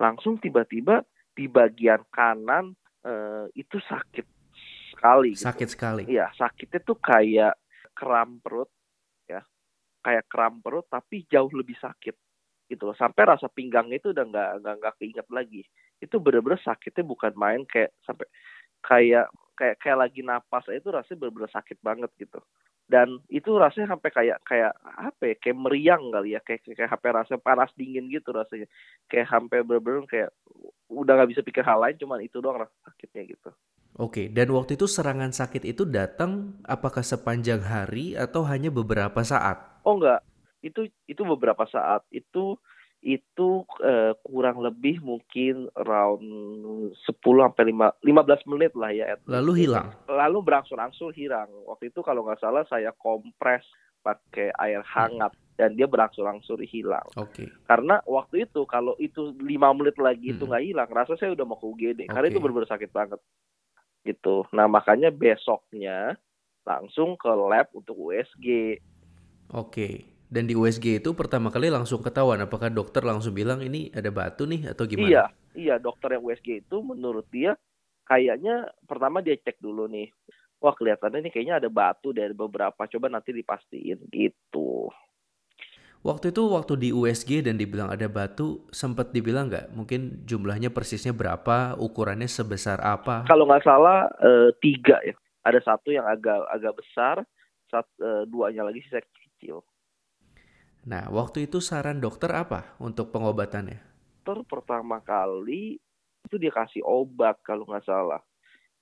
langsung 0.00 0.40
tiba-tiba 0.40 1.04
di 1.34 1.50
bagian 1.50 2.02
kanan 2.10 2.72
uh, 3.04 3.46
itu 3.52 3.78
sakit 3.84 4.26
sekali. 4.94 5.34
Gitu. 5.34 5.44
Sakit 5.44 5.68
sekali. 5.68 6.02
Iya, 6.08 6.30
sakitnya 6.34 6.80
tuh 6.82 6.98
kayak 6.98 7.54
kram 7.94 8.40
perut, 8.42 8.70
ya, 9.28 9.42
kayak 10.02 10.24
kram 10.26 10.62
perut, 10.64 10.86
tapi 10.88 11.26
jauh 11.30 11.50
lebih 11.52 11.78
sakit 11.78 12.16
gitu 12.64 12.88
loh 12.88 12.96
sampai 12.96 13.28
rasa 13.28 13.46
pinggangnya 13.52 14.00
itu 14.00 14.10
udah 14.16 14.24
nggak 14.24 14.50
nggak 14.64 14.74
nggak 14.80 14.94
keinget 14.96 15.28
lagi 15.28 15.62
itu 16.00 16.16
bener-bener 16.16 16.60
sakitnya 16.64 17.04
bukan 17.04 17.32
main 17.36 17.62
kayak 17.68 17.92
sampai 18.08 18.26
kayak 18.80 19.28
kayak 19.54 19.76
kayak 19.80 19.98
lagi 20.00 20.20
napas 20.24 20.64
itu 20.72 20.88
rasanya 20.88 21.20
bener-bener 21.20 21.50
sakit 21.52 21.78
banget 21.84 22.10
gitu 22.16 22.40
dan 22.84 23.16
itu 23.32 23.48
rasanya 23.56 23.96
sampai 23.96 24.10
kayak 24.12 24.38
kayak 24.44 24.72
apa 24.84 25.32
ya 25.32 25.34
kayak 25.40 25.56
meriang 25.56 26.12
kali 26.12 26.36
ya. 26.36 26.40
Kayak 26.44 26.68
kayak 26.68 26.90
sampai 26.92 27.10
rasa 27.16 27.34
panas 27.40 27.72
dingin 27.72 28.12
gitu 28.12 28.28
rasanya. 28.28 28.68
Kayak 29.08 29.32
sampai 29.32 29.64
bener-bener 29.64 30.04
kayak 30.04 30.30
udah 30.92 31.12
nggak 31.16 31.30
bisa 31.32 31.40
pikir 31.40 31.64
hal 31.64 31.80
lain 31.80 31.96
cuman 31.96 32.20
itu 32.20 32.44
doang 32.44 32.60
rasa 32.60 32.76
sakitnya 32.84 33.24
gitu. 33.32 33.50
Oke, 33.94 34.26
dan 34.26 34.50
waktu 34.50 34.74
itu 34.74 34.90
serangan 34.90 35.30
sakit 35.30 35.62
itu 35.62 35.86
datang 35.86 36.58
apakah 36.66 37.06
sepanjang 37.06 37.62
hari 37.62 38.18
atau 38.18 38.42
hanya 38.42 38.68
beberapa 38.68 39.22
saat? 39.22 39.80
Oh 39.86 39.96
enggak, 39.96 40.20
itu 40.66 40.90
itu 41.06 41.22
beberapa 41.22 41.62
saat. 41.70 42.02
Itu 42.10 42.58
itu 43.04 43.68
uh, 43.84 44.16
kurang 44.24 44.64
lebih 44.64 45.04
mungkin 45.04 45.68
around 45.76 46.24
10 46.24 46.96
sampai 47.20 47.64
5 47.68 48.00
15 48.00 48.50
menit 48.56 48.72
lah 48.72 48.90
ya. 48.96 49.20
Lalu 49.28 49.68
hilang. 49.68 49.92
Lalu 50.08 50.40
berangsur-angsur 50.40 51.12
hilang. 51.12 51.52
Waktu 51.68 51.92
itu 51.92 52.00
kalau 52.00 52.24
nggak 52.24 52.40
salah 52.40 52.64
saya 52.64 52.96
kompres 52.96 53.68
pakai 54.00 54.52
air 54.56 54.80
hangat 54.80 55.36
hmm. 55.36 55.56
dan 55.60 55.76
dia 55.76 55.84
berangsur-angsur 55.84 56.64
hilang. 56.64 57.04
Oke. 57.20 57.44
Okay. 57.44 57.48
Karena 57.68 58.00
waktu 58.08 58.48
itu 58.48 58.64
kalau 58.64 58.96
itu 58.96 59.36
lima 59.36 59.76
menit 59.76 60.00
lagi 60.00 60.32
hmm. 60.32 60.40
itu 60.40 60.44
nggak 60.48 60.64
hilang, 60.64 60.88
rasa 60.88 61.12
saya 61.20 61.36
udah 61.36 61.44
mau 61.44 61.60
ke 61.60 61.68
UGD. 61.68 62.00
Okay. 62.04 62.12
Karena 62.12 62.26
itu 62.32 62.40
benar-benar 62.40 62.72
sakit 62.72 62.88
banget. 62.88 63.20
Gitu. 64.00 64.48
Nah 64.56 64.64
makanya 64.64 65.12
besoknya 65.12 66.16
langsung 66.64 67.20
ke 67.20 67.28
lab 67.28 67.68
untuk 67.76 68.00
USG. 68.00 68.80
Oke. 69.52 69.68
Okay. 69.68 70.13
Dan 70.28 70.48
di 70.48 70.56
USG 70.56 71.04
itu 71.04 71.12
pertama 71.12 71.52
kali 71.52 71.68
langsung 71.70 72.00
ketahuan 72.00 72.42
apakah 72.42 72.72
dokter 72.72 73.04
langsung 73.04 73.36
bilang 73.36 73.60
ini 73.60 73.92
ada 73.94 74.08
batu 74.08 74.48
nih 74.48 74.72
atau 74.72 74.88
gimana? 74.88 75.08
Iya, 75.08 75.24
iya 75.54 75.74
dokter 75.78 76.16
yang 76.16 76.24
USG 76.24 76.64
itu 76.64 76.76
menurut 76.80 77.28
dia 77.30 77.54
kayaknya 78.08 78.68
pertama 78.84 79.24
dia 79.24 79.36
cek 79.36 79.60
dulu 79.60 79.88
nih. 79.88 80.08
Wah 80.60 80.72
kelihatannya 80.72 81.28
ini 81.28 81.30
kayaknya 81.30 81.60
ada 81.60 81.68
batu 81.68 82.16
dari 82.16 82.32
beberapa. 82.32 82.88
Coba 82.88 83.12
nanti 83.12 83.36
dipastiin 83.36 84.08
gitu. 84.08 84.88
Waktu 86.04 86.36
itu 86.36 86.42
waktu 86.52 86.72
di 86.76 86.88
USG 86.92 87.48
dan 87.48 87.56
dibilang 87.56 87.88
ada 87.88 88.04
batu, 88.12 88.68
sempat 88.68 89.08
dibilang 89.16 89.48
nggak? 89.48 89.72
Mungkin 89.72 90.28
jumlahnya 90.28 90.68
persisnya 90.68 91.16
berapa, 91.16 91.80
ukurannya 91.80 92.28
sebesar 92.28 92.76
apa? 92.84 93.24
Kalau 93.24 93.48
nggak 93.48 93.64
salah 93.64 94.12
e, 94.20 94.52
tiga 94.60 95.00
ya. 95.00 95.16
Ada 95.48 95.64
satu 95.64 95.96
yang 95.96 96.04
agak 96.04 96.44
agak 96.52 96.76
besar, 96.76 97.24
satu, 97.72 97.88
e, 98.04 98.10
duanya 98.28 98.68
lagi 98.68 98.84
sisa 98.84 99.00
kecil. 99.00 99.64
Nah, 100.84 101.08
waktu 101.08 101.48
itu 101.48 101.64
saran 101.64 101.96
dokter 101.96 102.28
apa 102.28 102.76
untuk 102.76 103.08
pengobatannya? 103.08 103.80
Dokter 104.20 104.44
pertama 104.44 105.00
kali 105.00 105.80
itu 106.24 106.36
dia 106.36 106.52
kasih 106.52 106.84
obat 106.84 107.40
kalau 107.40 107.64
nggak 107.64 107.88
salah. 107.88 108.20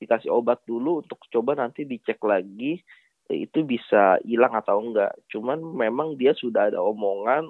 Dikasih 0.02 0.34
obat 0.34 0.66
dulu 0.66 1.02
untuk 1.02 1.22
coba 1.30 1.54
nanti 1.54 1.86
dicek 1.86 2.18
lagi 2.26 2.82
eh, 3.30 3.46
itu 3.46 3.62
bisa 3.62 4.18
hilang 4.26 4.50
atau 4.50 4.82
enggak. 4.82 5.14
Cuman 5.30 5.62
memang 5.62 6.18
dia 6.18 6.34
sudah 6.34 6.74
ada 6.74 6.82
omongan 6.82 7.46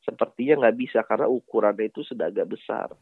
sepertinya 0.00 0.64
nggak 0.64 0.76
bisa 0.80 1.04
karena 1.04 1.28
ukurannya 1.28 1.92
itu 1.92 2.00
sudah 2.00 2.32
agak 2.32 2.48
besar. 2.56 2.96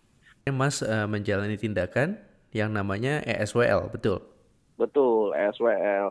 Mas 0.50 0.82
uh, 0.82 1.06
menjalani 1.06 1.54
tindakan 1.54 2.18
yang 2.50 2.74
namanya 2.74 3.22
ESWL, 3.22 3.94
betul? 3.94 4.20
Betul, 4.74 5.30
ESWL 5.38 6.10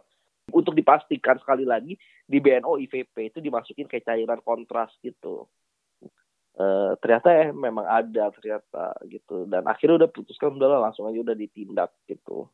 untuk 0.51 0.75
dipastikan 0.75 1.39
sekali 1.39 1.63
lagi 1.63 1.95
di 2.27 2.37
BNO 2.43 2.81
IVP 2.83 3.31
itu 3.31 3.39
dimasukin 3.39 3.87
kayak 3.87 4.03
cairan 4.03 4.41
kontras 4.43 4.91
gitu. 4.99 5.47
Uh, 6.53 6.93
ternyata 7.01 7.33
eh 7.33 7.49
memang 7.49 7.81
ada 7.81 8.29
ternyata 8.29 8.93
gitu 9.09 9.49
dan 9.49 9.65
akhirnya 9.65 10.05
udah 10.05 10.09
putuskan 10.13 10.53
udahlah 10.53 10.85
langsung 10.85 11.09
aja 11.09 11.23
udah 11.23 11.33
ditindak 11.33 11.89
gitu. 12.05 12.45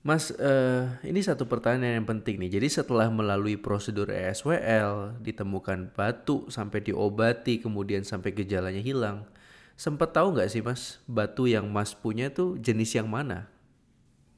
Mas, 0.00 0.32
uh, 0.32 0.88
ini 1.04 1.20
satu 1.20 1.44
pertanyaan 1.44 2.00
yang 2.00 2.08
penting 2.08 2.40
nih. 2.40 2.56
Jadi 2.56 2.72
setelah 2.72 3.12
melalui 3.12 3.60
prosedur 3.60 4.08
ESWL, 4.08 5.20
ditemukan 5.20 5.92
batu 5.92 6.48
sampai 6.48 6.80
diobati, 6.80 7.60
kemudian 7.60 8.00
sampai 8.00 8.32
gejalanya 8.32 8.80
hilang, 8.80 9.28
sempat 9.76 10.16
tahu 10.16 10.32
nggak 10.32 10.48
sih 10.48 10.64
Mas, 10.64 11.04
batu 11.04 11.44
yang 11.44 11.68
Mas 11.68 11.92
punya 11.92 12.32
tuh 12.32 12.56
jenis 12.56 12.96
yang 12.96 13.12
mana? 13.12 13.52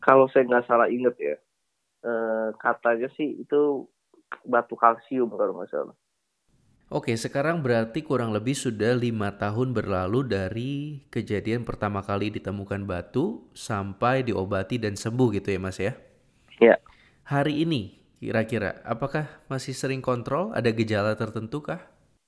Kalau 0.02 0.26
saya 0.35 0.50
nggak 0.50 0.66
salah 0.66 0.90
inget 0.90 1.14
ya, 1.23 1.38
uh, 2.04 2.54
katanya 2.59 3.09
sih 3.16 3.42
itu 3.42 3.87
batu 4.47 4.75
kalsium 4.78 5.30
kalau 5.32 5.59
nggak 5.59 5.71
salah. 5.71 5.97
Oke, 6.92 7.16
sekarang 7.16 7.64
berarti 7.64 8.04
kurang 8.04 8.37
lebih 8.37 8.52
sudah 8.52 8.92
lima 8.92 9.32
tahun 9.40 9.73
berlalu 9.73 10.28
dari 10.28 10.73
kejadian 11.09 11.64
pertama 11.64 12.04
kali 12.04 12.28
ditemukan 12.28 12.85
batu 12.85 13.49
sampai 13.56 14.21
diobati 14.21 14.76
dan 14.76 14.92
sembuh 14.92 15.32
gitu 15.32 15.56
ya 15.56 15.61
mas 15.62 15.80
ya? 15.80 15.97
Iya. 16.61 16.76
Hari 17.25 17.64
ini 17.64 17.97
kira-kira 18.21 18.85
apakah 18.85 19.25
masih 19.49 19.73
sering 19.73 20.04
kontrol? 20.04 20.52
Ada 20.52 20.68
gejala 20.68 21.16
tertentu 21.16 21.64
kah? 21.64 21.80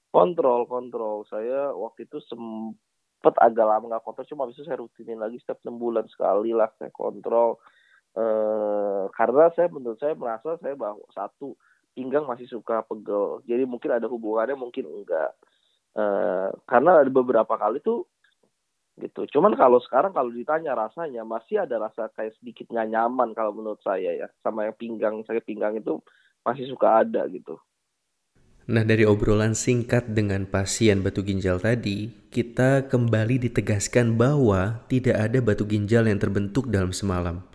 Kontrol, 0.09 0.65
kontrol. 0.65 1.29
Saya 1.29 1.69
waktu 1.77 2.09
itu 2.09 2.25
sempat 2.25 3.37
agak 3.45 3.69
lama 3.69 3.85
nggak 3.93 4.01
kontrol, 4.01 4.25
cuma 4.33 4.49
bisa 4.49 4.65
saya 4.65 4.81
rutinin 4.81 5.21
lagi 5.21 5.45
setiap 5.45 5.61
enam 5.69 5.77
bulan 5.77 6.09
sekali 6.09 6.57
lah 6.57 6.73
saya 6.81 6.89
kontrol. 6.89 7.61
Eh, 8.15 9.05
karena 9.11 9.51
saya 9.59 9.67
menurut 9.75 9.99
saya 9.99 10.15
merasa 10.15 10.55
saya 10.63 10.79
bahwa 10.79 11.03
satu 11.11 11.59
pinggang 11.99 12.27
masih 12.31 12.47
suka 12.47 12.87
pegel. 12.87 13.43
Jadi 13.43 13.67
mungkin 13.67 13.91
ada 13.91 14.07
hubungannya, 14.07 14.55
mungkin 14.55 14.87
enggak. 14.87 15.35
Uh, 15.95 16.51
karena 16.67 17.07
ada 17.07 17.07
beberapa 17.07 17.55
kali 17.55 17.79
tuh 17.79 18.11
gitu. 18.99 19.31
Cuman 19.31 19.55
kalau 19.55 19.79
sekarang 19.79 20.11
kalau 20.11 20.27
ditanya 20.35 20.75
rasanya 20.75 21.23
masih 21.23 21.63
ada 21.63 21.79
rasa 21.79 22.11
kayak 22.19 22.35
sedikit 22.43 22.67
nggak 22.67 22.91
nyaman 22.91 23.31
kalau 23.31 23.55
menurut 23.55 23.79
saya 23.79 24.11
ya 24.11 24.27
sama 24.43 24.67
yang 24.67 24.75
pinggang 24.75 25.23
sakit 25.23 25.47
pinggang 25.47 25.79
itu 25.79 26.03
masih 26.43 26.67
suka 26.67 27.07
ada 27.07 27.31
gitu. 27.31 27.63
Nah 28.67 28.83
dari 28.83 29.07
obrolan 29.07 29.55
singkat 29.55 30.11
dengan 30.11 30.51
pasien 30.51 30.99
batu 30.99 31.23
ginjal 31.23 31.63
tadi, 31.63 32.11
kita 32.35 32.91
kembali 32.91 33.47
ditegaskan 33.47 34.19
bahwa 34.19 34.83
tidak 34.91 35.15
ada 35.15 35.39
batu 35.39 35.63
ginjal 35.63 36.11
yang 36.11 36.19
terbentuk 36.19 36.75
dalam 36.75 36.91
semalam. 36.91 37.54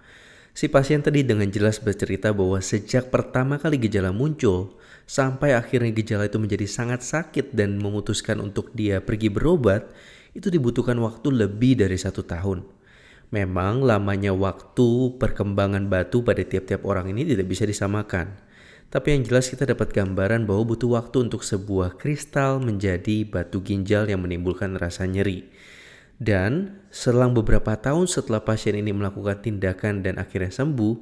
Si 0.59 0.67
pasien 0.67 0.99
tadi 0.99 1.23
dengan 1.23 1.47
jelas 1.47 1.79
bercerita 1.79 2.35
bahwa 2.35 2.59
sejak 2.59 3.07
pertama 3.07 3.55
kali 3.55 3.79
gejala 3.79 4.11
muncul, 4.11 4.75
sampai 5.07 5.55
akhirnya 5.55 5.87
gejala 5.95 6.27
itu 6.27 6.35
menjadi 6.35 6.67
sangat 6.67 6.99
sakit 6.99 7.55
dan 7.55 7.79
memutuskan 7.79 8.43
untuk 8.43 8.75
dia 8.75 8.99
pergi 8.99 9.31
berobat, 9.31 9.87
itu 10.35 10.51
dibutuhkan 10.51 10.99
waktu 10.99 11.31
lebih 11.31 11.79
dari 11.79 11.95
satu 11.95 12.27
tahun. 12.27 12.67
Memang 13.31 13.87
lamanya 13.87 14.35
waktu 14.35 15.15
perkembangan 15.15 15.87
batu 15.87 16.27
pada 16.27 16.43
tiap-tiap 16.43 16.83
orang 16.83 17.07
ini 17.07 17.23
tidak 17.23 17.47
bisa 17.47 17.63
disamakan. 17.63 18.35
Tapi 18.91 19.15
yang 19.15 19.23
jelas 19.23 19.47
kita 19.47 19.63
dapat 19.63 19.95
gambaran 19.95 20.43
bahwa 20.43 20.75
butuh 20.75 20.91
waktu 20.99 21.23
untuk 21.23 21.47
sebuah 21.47 21.95
kristal 21.95 22.59
menjadi 22.59 23.23
batu 23.23 23.63
ginjal 23.63 24.11
yang 24.11 24.27
menimbulkan 24.27 24.75
rasa 24.75 25.07
nyeri. 25.07 25.47
Dan 26.19 26.83
selang 26.91 27.31
beberapa 27.31 27.79
tahun 27.79 28.11
setelah 28.11 28.43
pasien 28.43 28.75
ini 28.75 28.91
melakukan 28.91 29.39
tindakan 29.39 30.03
dan 30.03 30.19
akhirnya 30.19 30.51
sembuh, 30.51 30.99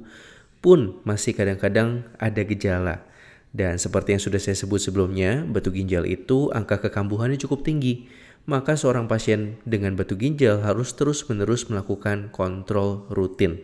pun 0.62 1.02
masih 1.02 1.34
kadang-kadang 1.34 2.06
ada 2.22 2.42
gejala. 2.46 3.02
Dan 3.50 3.82
seperti 3.82 4.14
yang 4.14 4.22
sudah 4.22 4.38
saya 4.38 4.54
sebut 4.54 4.78
sebelumnya, 4.78 5.42
batu 5.42 5.74
ginjal 5.74 6.06
itu 6.06 6.54
angka 6.54 6.78
kekambuhannya 6.86 7.34
cukup 7.34 7.66
tinggi. 7.66 8.06
Maka 8.48 8.78
seorang 8.78 9.10
pasien 9.10 9.60
dengan 9.66 9.98
batu 9.98 10.14
ginjal 10.16 10.62
harus 10.62 10.94
terus-menerus 10.94 11.68
melakukan 11.68 12.30
kontrol 12.30 13.04
rutin. 13.12 13.60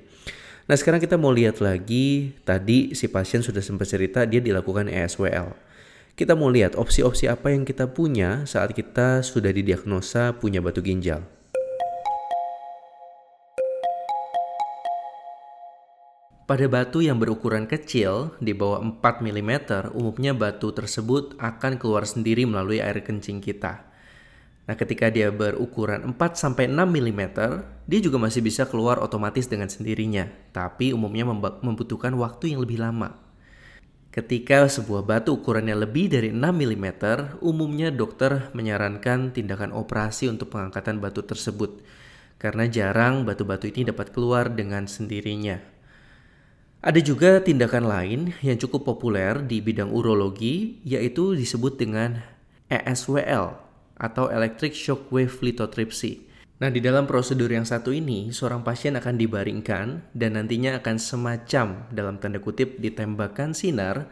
Nah 0.65 0.77
sekarang 0.77 1.01
kita 1.01 1.21
mau 1.21 1.33
lihat 1.33 1.61
lagi, 1.61 2.37
tadi 2.43 2.97
si 2.97 3.09
pasien 3.09 3.45
sudah 3.45 3.61
sempat 3.61 3.89
cerita 3.89 4.25
dia 4.25 4.41
dilakukan 4.41 4.89
ESWL. 4.89 5.53
Kita 6.15 6.39
mau 6.39 6.49
lihat 6.49 6.79
opsi-opsi 6.79 7.27
apa 7.27 7.51
yang 7.53 7.67
kita 7.67 7.91
punya 7.91 8.47
saat 8.47 8.71
kita 8.71 9.21
sudah 9.21 9.51
didiagnosa 9.51 10.37
punya 10.37 10.63
batu 10.63 10.81
ginjal. 10.81 11.34
Pada 16.45 16.69
batu 16.69 17.01
yang 17.01 17.17
berukuran 17.17 17.65
kecil, 17.65 18.37
di 18.37 18.53
bawah 18.53 18.77
4 18.77 19.01
mm, 19.01 19.53
umumnya 19.97 20.37
batu 20.37 20.77
tersebut 20.77 21.41
akan 21.41 21.81
keluar 21.81 22.05
sendiri 22.05 22.45
melalui 22.45 22.85
air 22.85 23.01
kencing 23.01 23.41
kita. 23.41 23.89
Nah, 24.69 24.77
ketika 24.77 25.09
dia 25.09 25.33
berukuran 25.33 26.05
4-6 26.05 26.69
mm, 26.69 27.23
dia 27.89 28.01
juga 28.05 28.21
masih 28.21 28.45
bisa 28.45 28.69
keluar 28.69 29.01
otomatis 29.01 29.49
dengan 29.49 29.73
sendirinya, 29.73 30.29
tapi 30.53 30.93
umumnya 30.93 31.25
membutuhkan 31.65 32.13
waktu 32.21 32.53
yang 32.53 32.61
lebih 32.61 32.77
lama. 32.77 33.17
Ketika 34.13 34.69
sebuah 34.69 35.01
batu 35.01 35.41
ukurannya 35.41 35.73
lebih 35.81 36.13
dari 36.13 36.29
6 36.29 36.45
mm, 36.45 36.87
umumnya 37.41 37.89
dokter 37.89 38.53
menyarankan 38.53 39.33
tindakan 39.33 39.73
operasi 39.73 40.29
untuk 40.29 40.53
pengangkatan 40.53 41.01
batu 41.01 41.25
tersebut, 41.25 41.81
karena 42.37 42.69
jarang 42.69 43.25
batu-batu 43.25 43.65
ini 43.65 43.89
dapat 43.89 44.13
keluar 44.13 44.53
dengan 44.53 44.85
sendirinya. 44.85 45.74
Ada 46.85 47.01
juga 47.01 47.41
tindakan 47.41 47.89
lain 47.89 48.21
yang 48.45 48.61
cukup 48.61 48.85
populer 48.85 49.41
di 49.41 49.65
bidang 49.65 49.89
urologi 49.89 50.85
yaitu 50.85 51.33
disebut 51.33 51.81
dengan 51.81 52.21
ESWL 52.69 53.57
atau 53.97 54.29
Electric 54.29 54.77
Shockwave 54.77 55.33
Lithotripsy. 55.33 56.29
Nah, 56.61 56.69
di 56.69 56.85
dalam 56.85 57.09
prosedur 57.09 57.49
yang 57.49 57.65
satu 57.65 57.89
ini, 57.89 58.37
seorang 58.37 58.61
pasien 58.61 59.01
akan 59.01 59.17
dibaringkan 59.17 60.13
dan 60.13 60.37
nantinya 60.37 60.77
akan 60.77 61.01
semacam 61.01 61.89
dalam 61.89 62.21
tanda 62.21 62.37
kutip 62.37 62.77
ditembakkan 62.77 63.57
sinar 63.57 64.05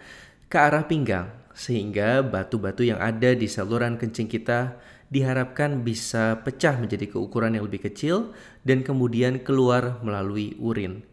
ke 0.48 0.56
arah 0.56 0.88
pinggang 0.88 1.28
sehingga 1.52 2.24
batu-batu 2.24 2.88
yang 2.88 2.96
ada 3.04 3.36
di 3.36 3.52
saluran 3.52 4.00
kencing 4.00 4.32
kita 4.32 4.80
diharapkan 5.12 5.84
bisa 5.84 6.40
pecah 6.40 6.80
menjadi 6.80 7.04
keukuran 7.04 7.52
yang 7.52 7.68
lebih 7.68 7.84
kecil 7.84 8.32
dan 8.64 8.80
kemudian 8.80 9.44
keluar 9.44 10.00
melalui 10.00 10.56
urin. 10.56 11.11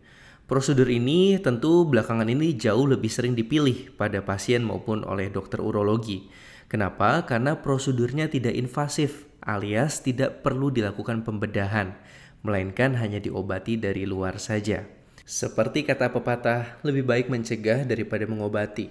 Prosedur 0.49 0.89
ini 0.89 1.37
tentu 1.37 1.85
belakangan 1.85 2.25
ini 2.25 2.57
jauh 2.57 2.89
lebih 2.89 3.05
sering 3.05 3.37
dipilih 3.37 3.93
pada 3.93 4.25
pasien 4.25 4.65
maupun 4.65 5.05
oleh 5.05 5.29
dokter 5.29 5.61
urologi. 5.61 6.25
Kenapa? 6.65 7.21
Karena 7.29 7.61
prosedurnya 7.61 8.33
tidak 8.33 8.57
invasif 8.57 9.29
alias 9.45 10.01
tidak 10.01 10.41
perlu 10.41 10.73
dilakukan 10.73 11.21
pembedahan, 11.21 11.93
melainkan 12.41 12.97
hanya 12.97 13.21
diobati 13.21 13.77
dari 13.77 14.09
luar 14.09 14.41
saja. 14.41 14.89
Seperti 15.21 15.85
kata 15.85 16.09
pepatah, 16.09 16.81
lebih 16.81 17.05
baik 17.05 17.29
mencegah 17.29 17.85
daripada 17.85 18.25
mengobati. 18.25 18.89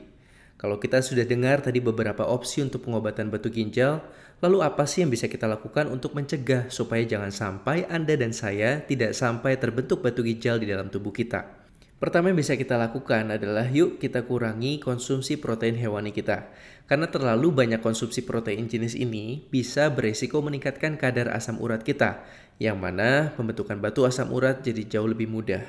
Kalau 0.58 0.78
kita 0.78 1.02
sudah 1.02 1.26
dengar 1.26 1.58
tadi 1.58 1.82
beberapa 1.82 2.22
opsi 2.22 2.62
untuk 2.62 2.86
pengobatan 2.86 3.34
batu 3.34 3.50
ginjal, 3.50 4.06
lalu 4.38 4.62
apa 4.62 4.87
sih 4.87 5.03
yang 5.03 5.11
bisa 5.11 5.27
kita 5.27 5.51
lakukan 5.51 5.90
untuk 5.90 6.14
mencegah 6.14 6.70
supaya 6.70 7.03
jangan 7.03 7.35
sampai 7.35 7.87
Anda 7.90 8.14
dan 8.14 8.31
saya 8.31 8.83
tidak 8.87 9.14
sampai 9.14 9.59
terbentuk 9.59 10.03
batu 10.03 10.22
ginjal 10.22 10.62
di 10.62 10.70
dalam 10.70 10.87
tubuh 10.90 11.11
kita? 11.11 11.59
Pertama 11.98 12.31
yang 12.31 12.38
bisa 12.38 12.55
kita 12.55 12.79
lakukan 12.79 13.35
adalah 13.35 13.66
yuk 13.66 13.98
kita 13.98 14.22
kurangi 14.22 14.79
konsumsi 14.79 15.35
protein 15.35 15.74
hewani 15.74 16.14
kita. 16.14 16.46
Karena 16.87 17.11
terlalu 17.11 17.51
banyak 17.51 17.83
konsumsi 17.83 18.22
protein 18.22 18.70
jenis 18.70 18.94
ini 18.94 19.42
bisa 19.51 19.90
beresiko 19.90 20.38
meningkatkan 20.38 20.94
kadar 20.94 21.35
asam 21.35 21.59
urat 21.59 21.83
kita, 21.83 22.22
yang 22.62 22.79
mana 22.79 23.35
pembentukan 23.35 23.83
batu 23.83 24.07
asam 24.07 24.31
urat 24.31 24.62
jadi 24.62 24.87
jauh 24.87 25.11
lebih 25.11 25.27
mudah. 25.27 25.66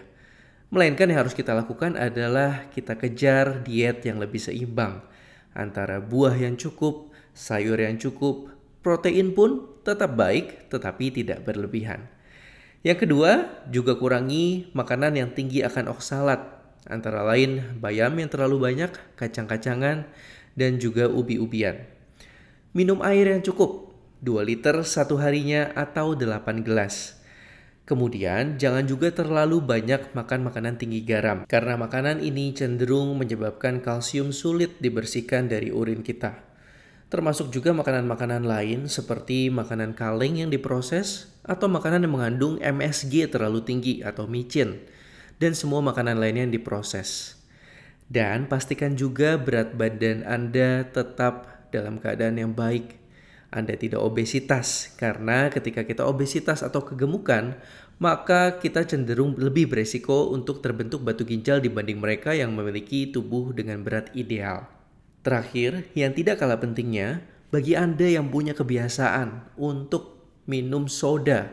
Melainkan 0.69 1.09
yang 1.09 1.25
harus 1.25 1.33
kita 1.33 1.57
lakukan 1.57 1.97
adalah 1.97 2.69
kita 2.69 2.93
kejar 2.93 3.65
diet 3.65 4.05
yang 4.05 4.21
lebih 4.21 4.37
seimbang 4.37 5.01
antara 5.57 5.97
buah 5.97 6.37
yang 6.37 6.53
cukup, 6.61 7.09
sayur 7.33 7.81
yang 7.81 7.97
cukup, 7.97 8.53
protein 8.79 9.35
pun 9.35 9.67
tetap 9.83 10.15
baik 10.15 10.71
tetapi 10.71 11.11
tidak 11.11 11.43
berlebihan. 11.43 12.07
Yang 12.79 13.07
kedua, 13.07 13.31
juga 13.67 13.99
kurangi 13.99 14.71
makanan 14.71 15.19
yang 15.19 15.29
tinggi 15.35 15.59
akan 15.67 15.91
oksalat, 15.91 16.39
antara 16.87 17.27
lain 17.27 17.75
bayam 17.83 18.15
yang 18.15 18.31
terlalu 18.31 18.71
banyak, 18.71 18.91
kacang-kacangan, 19.19 20.07
dan 20.55 20.71
juga 20.79 21.11
ubi-ubian. 21.11 21.83
Minum 22.71 23.03
air 23.03 23.35
yang 23.35 23.43
cukup, 23.43 23.91
2 24.23 24.47
liter 24.47 24.79
satu 24.87 25.19
harinya 25.19 25.75
atau 25.75 26.15
8 26.15 26.63
gelas. 26.63 27.19
Kemudian, 27.83 28.55
jangan 28.55 28.87
juga 28.87 29.11
terlalu 29.11 29.59
banyak 29.59 30.15
makan 30.15 30.47
makanan 30.47 30.79
tinggi 30.79 31.03
garam, 31.03 31.43
karena 31.51 31.75
makanan 31.75 32.23
ini 32.23 32.55
cenderung 32.55 33.17
menyebabkan 33.19 33.83
kalsium 33.83 34.31
sulit 34.31 34.79
dibersihkan 34.79 35.51
dari 35.51 35.73
urin 35.73 35.99
kita. 35.99 36.48
Termasuk 37.09 37.49
juga 37.49 37.73
makanan-makanan 37.73 38.45
lain 38.45 38.85
seperti 38.85 39.49
makanan 39.49 39.97
kaleng 39.97 40.45
yang 40.45 40.49
diproses 40.53 41.33
atau 41.41 41.65
makanan 41.65 42.05
yang 42.05 42.13
mengandung 42.13 42.61
MSG 42.61 43.33
terlalu 43.33 43.65
tinggi 43.65 44.05
atau 44.05 44.29
micin, 44.29 44.77
dan 45.41 45.57
semua 45.57 45.81
makanan 45.81 46.21
lainnya 46.21 46.45
yang 46.45 46.53
diproses. 46.53 47.41
Dan 48.05 48.45
pastikan 48.45 48.93
juga 48.93 49.41
berat 49.41 49.73
badan 49.73 50.21
Anda 50.25 50.85
tetap 50.85 51.69
dalam 51.73 51.97
keadaan 51.97 52.37
yang 52.37 52.53
baik 52.53 52.99
anda 53.49 53.73
tidak 53.73 54.05
obesitas, 54.05 54.93
karena 54.93 55.49
ketika 55.49 55.81
kita 55.81 56.05
obesitas 56.05 56.61
atau 56.61 56.85
kegemukan, 56.85 57.57
maka 57.97 58.61
kita 58.61 58.85
cenderung 58.85 59.33
lebih 59.41 59.73
beresiko 59.73 60.29
untuk 60.29 60.61
terbentuk 60.61 61.01
batu 61.01 61.25
ginjal 61.25 61.57
dibanding 61.57 61.97
mereka 61.97 62.37
yang 62.37 62.53
memiliki 62.53 63.09
tubuh 63.09 63.49
dengan 63.49 63.81
berat 63.81 64.13
ideal. 64.13 64.78
Terakhir, 65.19 65.91
yang 65.99 66.15
tidak 66.15 66.39
kalah 66.39 66.63
pentingnya, 66.63 67.23
bagi 67.51 67.75
Anda 67.75 68.07
yang 68.07 68.31
punya 68.31 68.55
kebiasaan 68.55 69.59
untuk 69.59 70.21
minum 70.47 70.87
soda, 70.87 71.51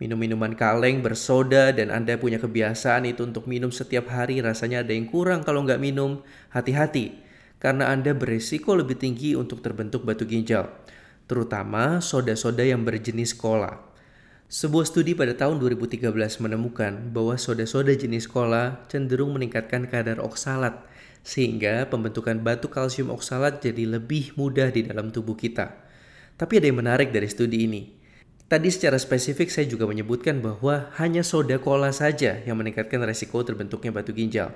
minum 0.00 0.16
minuman 0.16 0.56
kaleng 0.56 1.04
bersoda 1.04 1.70
dan 1.70 1.92
Anda 1.92 2.16
punya 2.16 2.40
kebiasaan 2.40 3.04
itu 3.06 3.22
untuk 3.22 3.44
minum 3.46 3.68
setiap 3.68 4.08
hari 4.10 4.40
rasanya 4.40 4.82
ada 4.82 4.96
yang 4.96 5.06
kurang 5.06 5.44
kalau 5.44 5.62
nggak 5.62 5.78
minum, 5.78 6.24
hati-hati 6.50 7.20
karena 7.60 7.92
Anda 7.92 8.16
beresiko 8.16 8.72
lebih 8.72 8.96
tinggi 8.96 9.36
untuk 9.36 9.60
terbentuk 9.60 10.02
batu 10.02 10.24
ginjal, 10.24 10.72
terutama 11.28 12.00
soda-soda 12.00 12.64
yang 12.64 12.82
berjenis 12.82 13.36
cola. 13.36 13.86
Sebuah 14.50 14.82
studi 14.82 15.14
pada 15.14 15.36
tahun 15.38 15.62
2013 15.62 16.10
menemukan 16.42 17.14
bahwa 17.14 17.38
soda-soda 17.38 17.94
jenis 17.94 18.26
cola 18.26 18.82
cenderung 18.90 19.30
meningkatkan 19.36 19.86
kadar 19.86 20.18
oksalat, 20.18 20.89
sehingga 21.20 21.86
pembentukan 21.86 22.40
batu 22.40 22.72
kalsium 22.72 23.12
oksalat 23.12 23.60
jadi 23.60 23.86
lebih 23.86 24.34
mudah 24.36 24.72
di 24.72 24.88
dalam 24.88 25.12
tubuh 25.12 25.36
kita. 25.36 25.76
Tapi 26.40 26.52
ada 26.56 26.66
yang 26.72 26.80
menarik 26.80 27.12
dari 27.12 27.28
studi 27.28 27.68
ini. 27.68 27.82
Tadi 28.50 28.66
secara 28.66 28.98
spesifik 28.98 29.46
saya 29.46 29.70
juga 29.70 29.86
menyebutkan 29.86 30.42
bahwa 30.42 30.90
hanya 30.98 31.22
soda 31.22 31.60
cola 31.62 31.94
saja 31.94 32.42
yang 32.42 32.58
meningkatkan 32.58 32.98
resiko 33.06 33.46
terbentuknya 33.46 33.94
batu 33.94 34.10
ginjal. 34.10 34.50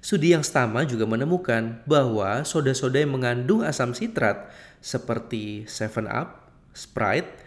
Studi 0.00 0.32
yang 0.32 0.44
sama 0.44 0.84
juga 0.88 1.04
menemukan 1.04 1.84
bahwa 1.84 2.44
soda-soda 2.44 3.00
yang 3.00 3.12
mengandung 3.16 3.64
asam 3.64 3.92
sitrat 3.92 4.48
seperti 4.84 5.64
7 5.68 6.08
Up, 6.08 6.52
Sprite, 6.72 7.40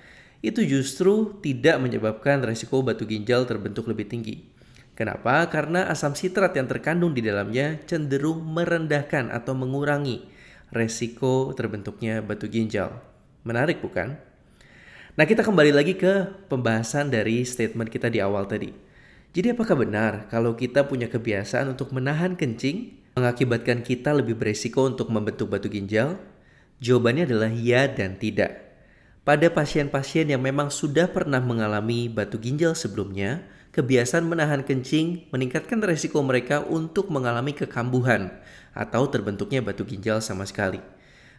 itu 0.46 0.62
justru 0.66 1.38
tidak 1.42 1.82
menyebabkan 1.82 2.42
resiko 2.46 2.86
batu 2.86 3.06
ginjal 3.10 3.46
terbentuk 3.50 3.90
lebih 3.90 4.06
tinggi. 4.06 4.57
Kenapa? 4.98 5.46
Karena 5.54 5.86
asam 5.94 6.18
sitrat 6.18 6.58
yang 6.58 6.66
terkandung 6.66 7.14
di 7.14 7.22
dalamnya 7.22 7.78
cenderung 7.86 8.42
merendahkan 8.42 9.30
atau 9.30 9.54
mengurangi 9.54 10.26
resiko 10.74 11.54
terbentuknya 11.54 12.26
batu 12.26 12.50
ginjal. 12.50 12.98
Menarik 13.46 13.78
bukan? 13.78 14.18
Nah 15.14 15.26
kita 15.30 15.46
kembali 15.46 15.70
lagi 15.70 15.94
ke 15.94 16.46
pembahasan 16.50 17.14
dari 17.14 17.46
statement 17.46 17.94
kita 17.94 18.10
di 18.10 18.26
awal 18.26 18.50
tadi. 18.50 18.74
Jadi 19.38 19.54
apakah 19.54 19.78
benar 19.78 20.26
kalau 20.34 20.58
kita 20.58 20.90
punya 20.90 21.06
kebiasaan 21.06 21.78
untuk 21.78 21.94
menahan 21.94 22.34
kencing 22.34 22.98
mengakibatkan 23.14 23.86
kita 23.86 24.18
lebih 24.18 24.34
beresiko 24.34 24.90
untuk 24.90 25.14
membentuk 25.14 25.46
batu 25.46 25.70
ginjal? 25.70 26.18
Jawabannya 26.82 27.30
adalah 27.30 27.54
ya 27.54 27.86
dan 27.86 28.18
tidak. 28.18 28.66
Pada 29.22 29.46
pasien-pasien 29.54 30.26
yang 30.26 30.42
memang 30.42 30.74
sudah 30.74 31.06
pernah 31.10 31.38
mengalami 31.38 32.10
batu 32.10 32.42
ginjal 32.42 32.74
sebelumnya, 32.74 33.46
kebiasaan 33.78 34.26
menahan 34.26 34.66
kencing 34.66 35.30
meningkatkan 35.30 35.78
resiko 35.86 36.26
mereka 36.26 36.66
untuk 36.66 37.14
mengalami 37.14 37.54
kekambuhan 37.54 38.34
atau 38.74 39.06
terbentuknya 39.06 39.62
batu 39.62 39.86
ginjal 39.86 40.18
sama 40.18 40.50
sekali. 40.50 40.82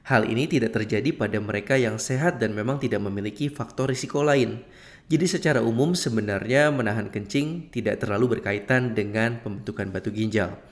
Hal 0.06 0.22
ini 0.30 0.46
tidak 0.46 0.78
terjadi 0.78 1.10
pada 1.18 1.42
mereka 1.42 1.74
yang 1.74 1.98
sehat 1.98 2.38
dan 2.38 2.54
memang 2.54 2.78
tidak 2.78 3.02
memiliki 3.02 3.50
faktor 3.50 3.90
risiko 3.90 4.22
lain. 4.22 4.62
Jadi 5.10 5.26
secara 5.26 5.58
umum 5.66 5.98
sebenarnya 5.98 6.70
menahan 6.70 7.10
kencing 7.10 7.74
tidak 7.74 8.06
terlalu 8.06 8.38
berkaitan 8.38 8.94
dengan 8.94 9.42
pembentukan 9.42 9.90
batu 9.90 10.14
ginjal. 10.14 10.62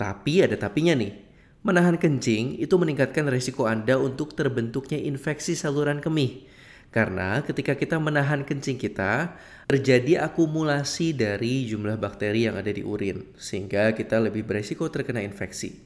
Tapi 0.00 0.40
ada 0.40 0.56
tapinya 0.56 0.96
nih. 0.96 1.20
Menahan 1.64 2.00
kencing 2.00 2.64
itu 2.64 2.74
meningkatkan 2.80 3.28
risiko 3.28 3.68
Anda 3.68 4.00
untuk 4.00 4.32
terbentuknya 4.32 4.96
infeksi 5.04 5.52
saluran 5.52 6.00
kemih. 6.00 6.48
Karena 6.94 7.42
ketika 7.42 7.74
kita 7.74 7.98
menahan 7.98 8.46
kencing 8.46 8.78
kita, 8.78 9.34
terjadi 9.66 10.30
akumulasi 10.30 11.10
dari 11.10 11.66
jumlah 11.66 11.98
bakteri 11.98 12.46
yang 12.46 12.54
ada 12.54 12.70
di 12.70 12.86
urin, 12.86 13.34
sehingga 13.34 13.90
kita 13.98 14.22
lebih 14.22 14.46
beresiko 14.46 14.86
terkena 14.86 15.18
infeksi. 15.18 15.82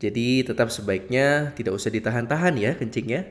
Jadi 0.00 0.48
tetap 0.48 0.72
sebaiknya 0.72 1.52
tidak 1.52 1.76
usah 1.76 1.92
ditahan-tahan 1.92 2.56
ya 2.56 2.72
kencingnya. 2.80 3.28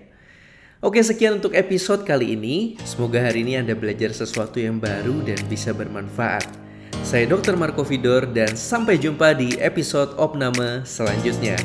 Oke 0.77 1.01
sekian 1.01 1.41
untuk 1.41 1.57
episode 1.57 2.05
kali 2.05 2.37
ini. 2.37 2.77
Semoga 2.85 3.25
hari 3.25 3.41
ini 3.41 3.57
Anda 3.57 3.73
belajar 3.73 4.13
sesuatu 4.13 4.61
yang 4.61 4.77
baru 4.77 5.25
dan 5.25 5.41
bisa 5.49 5.73
bermanfaat. 5.73 6.45
Saya 7.01 7.25
Dr. 7.25 7.57
Marco 7.57 7.81
Vidor 7.81 8.29
dan 8.29 8.53
sampai 8.53 9.01
jumpa 9.01 9.33
di 9.33 9.57
episode 9.57 10.13
Opname 10.21 10.85
selanjutnya. 10.85 11.57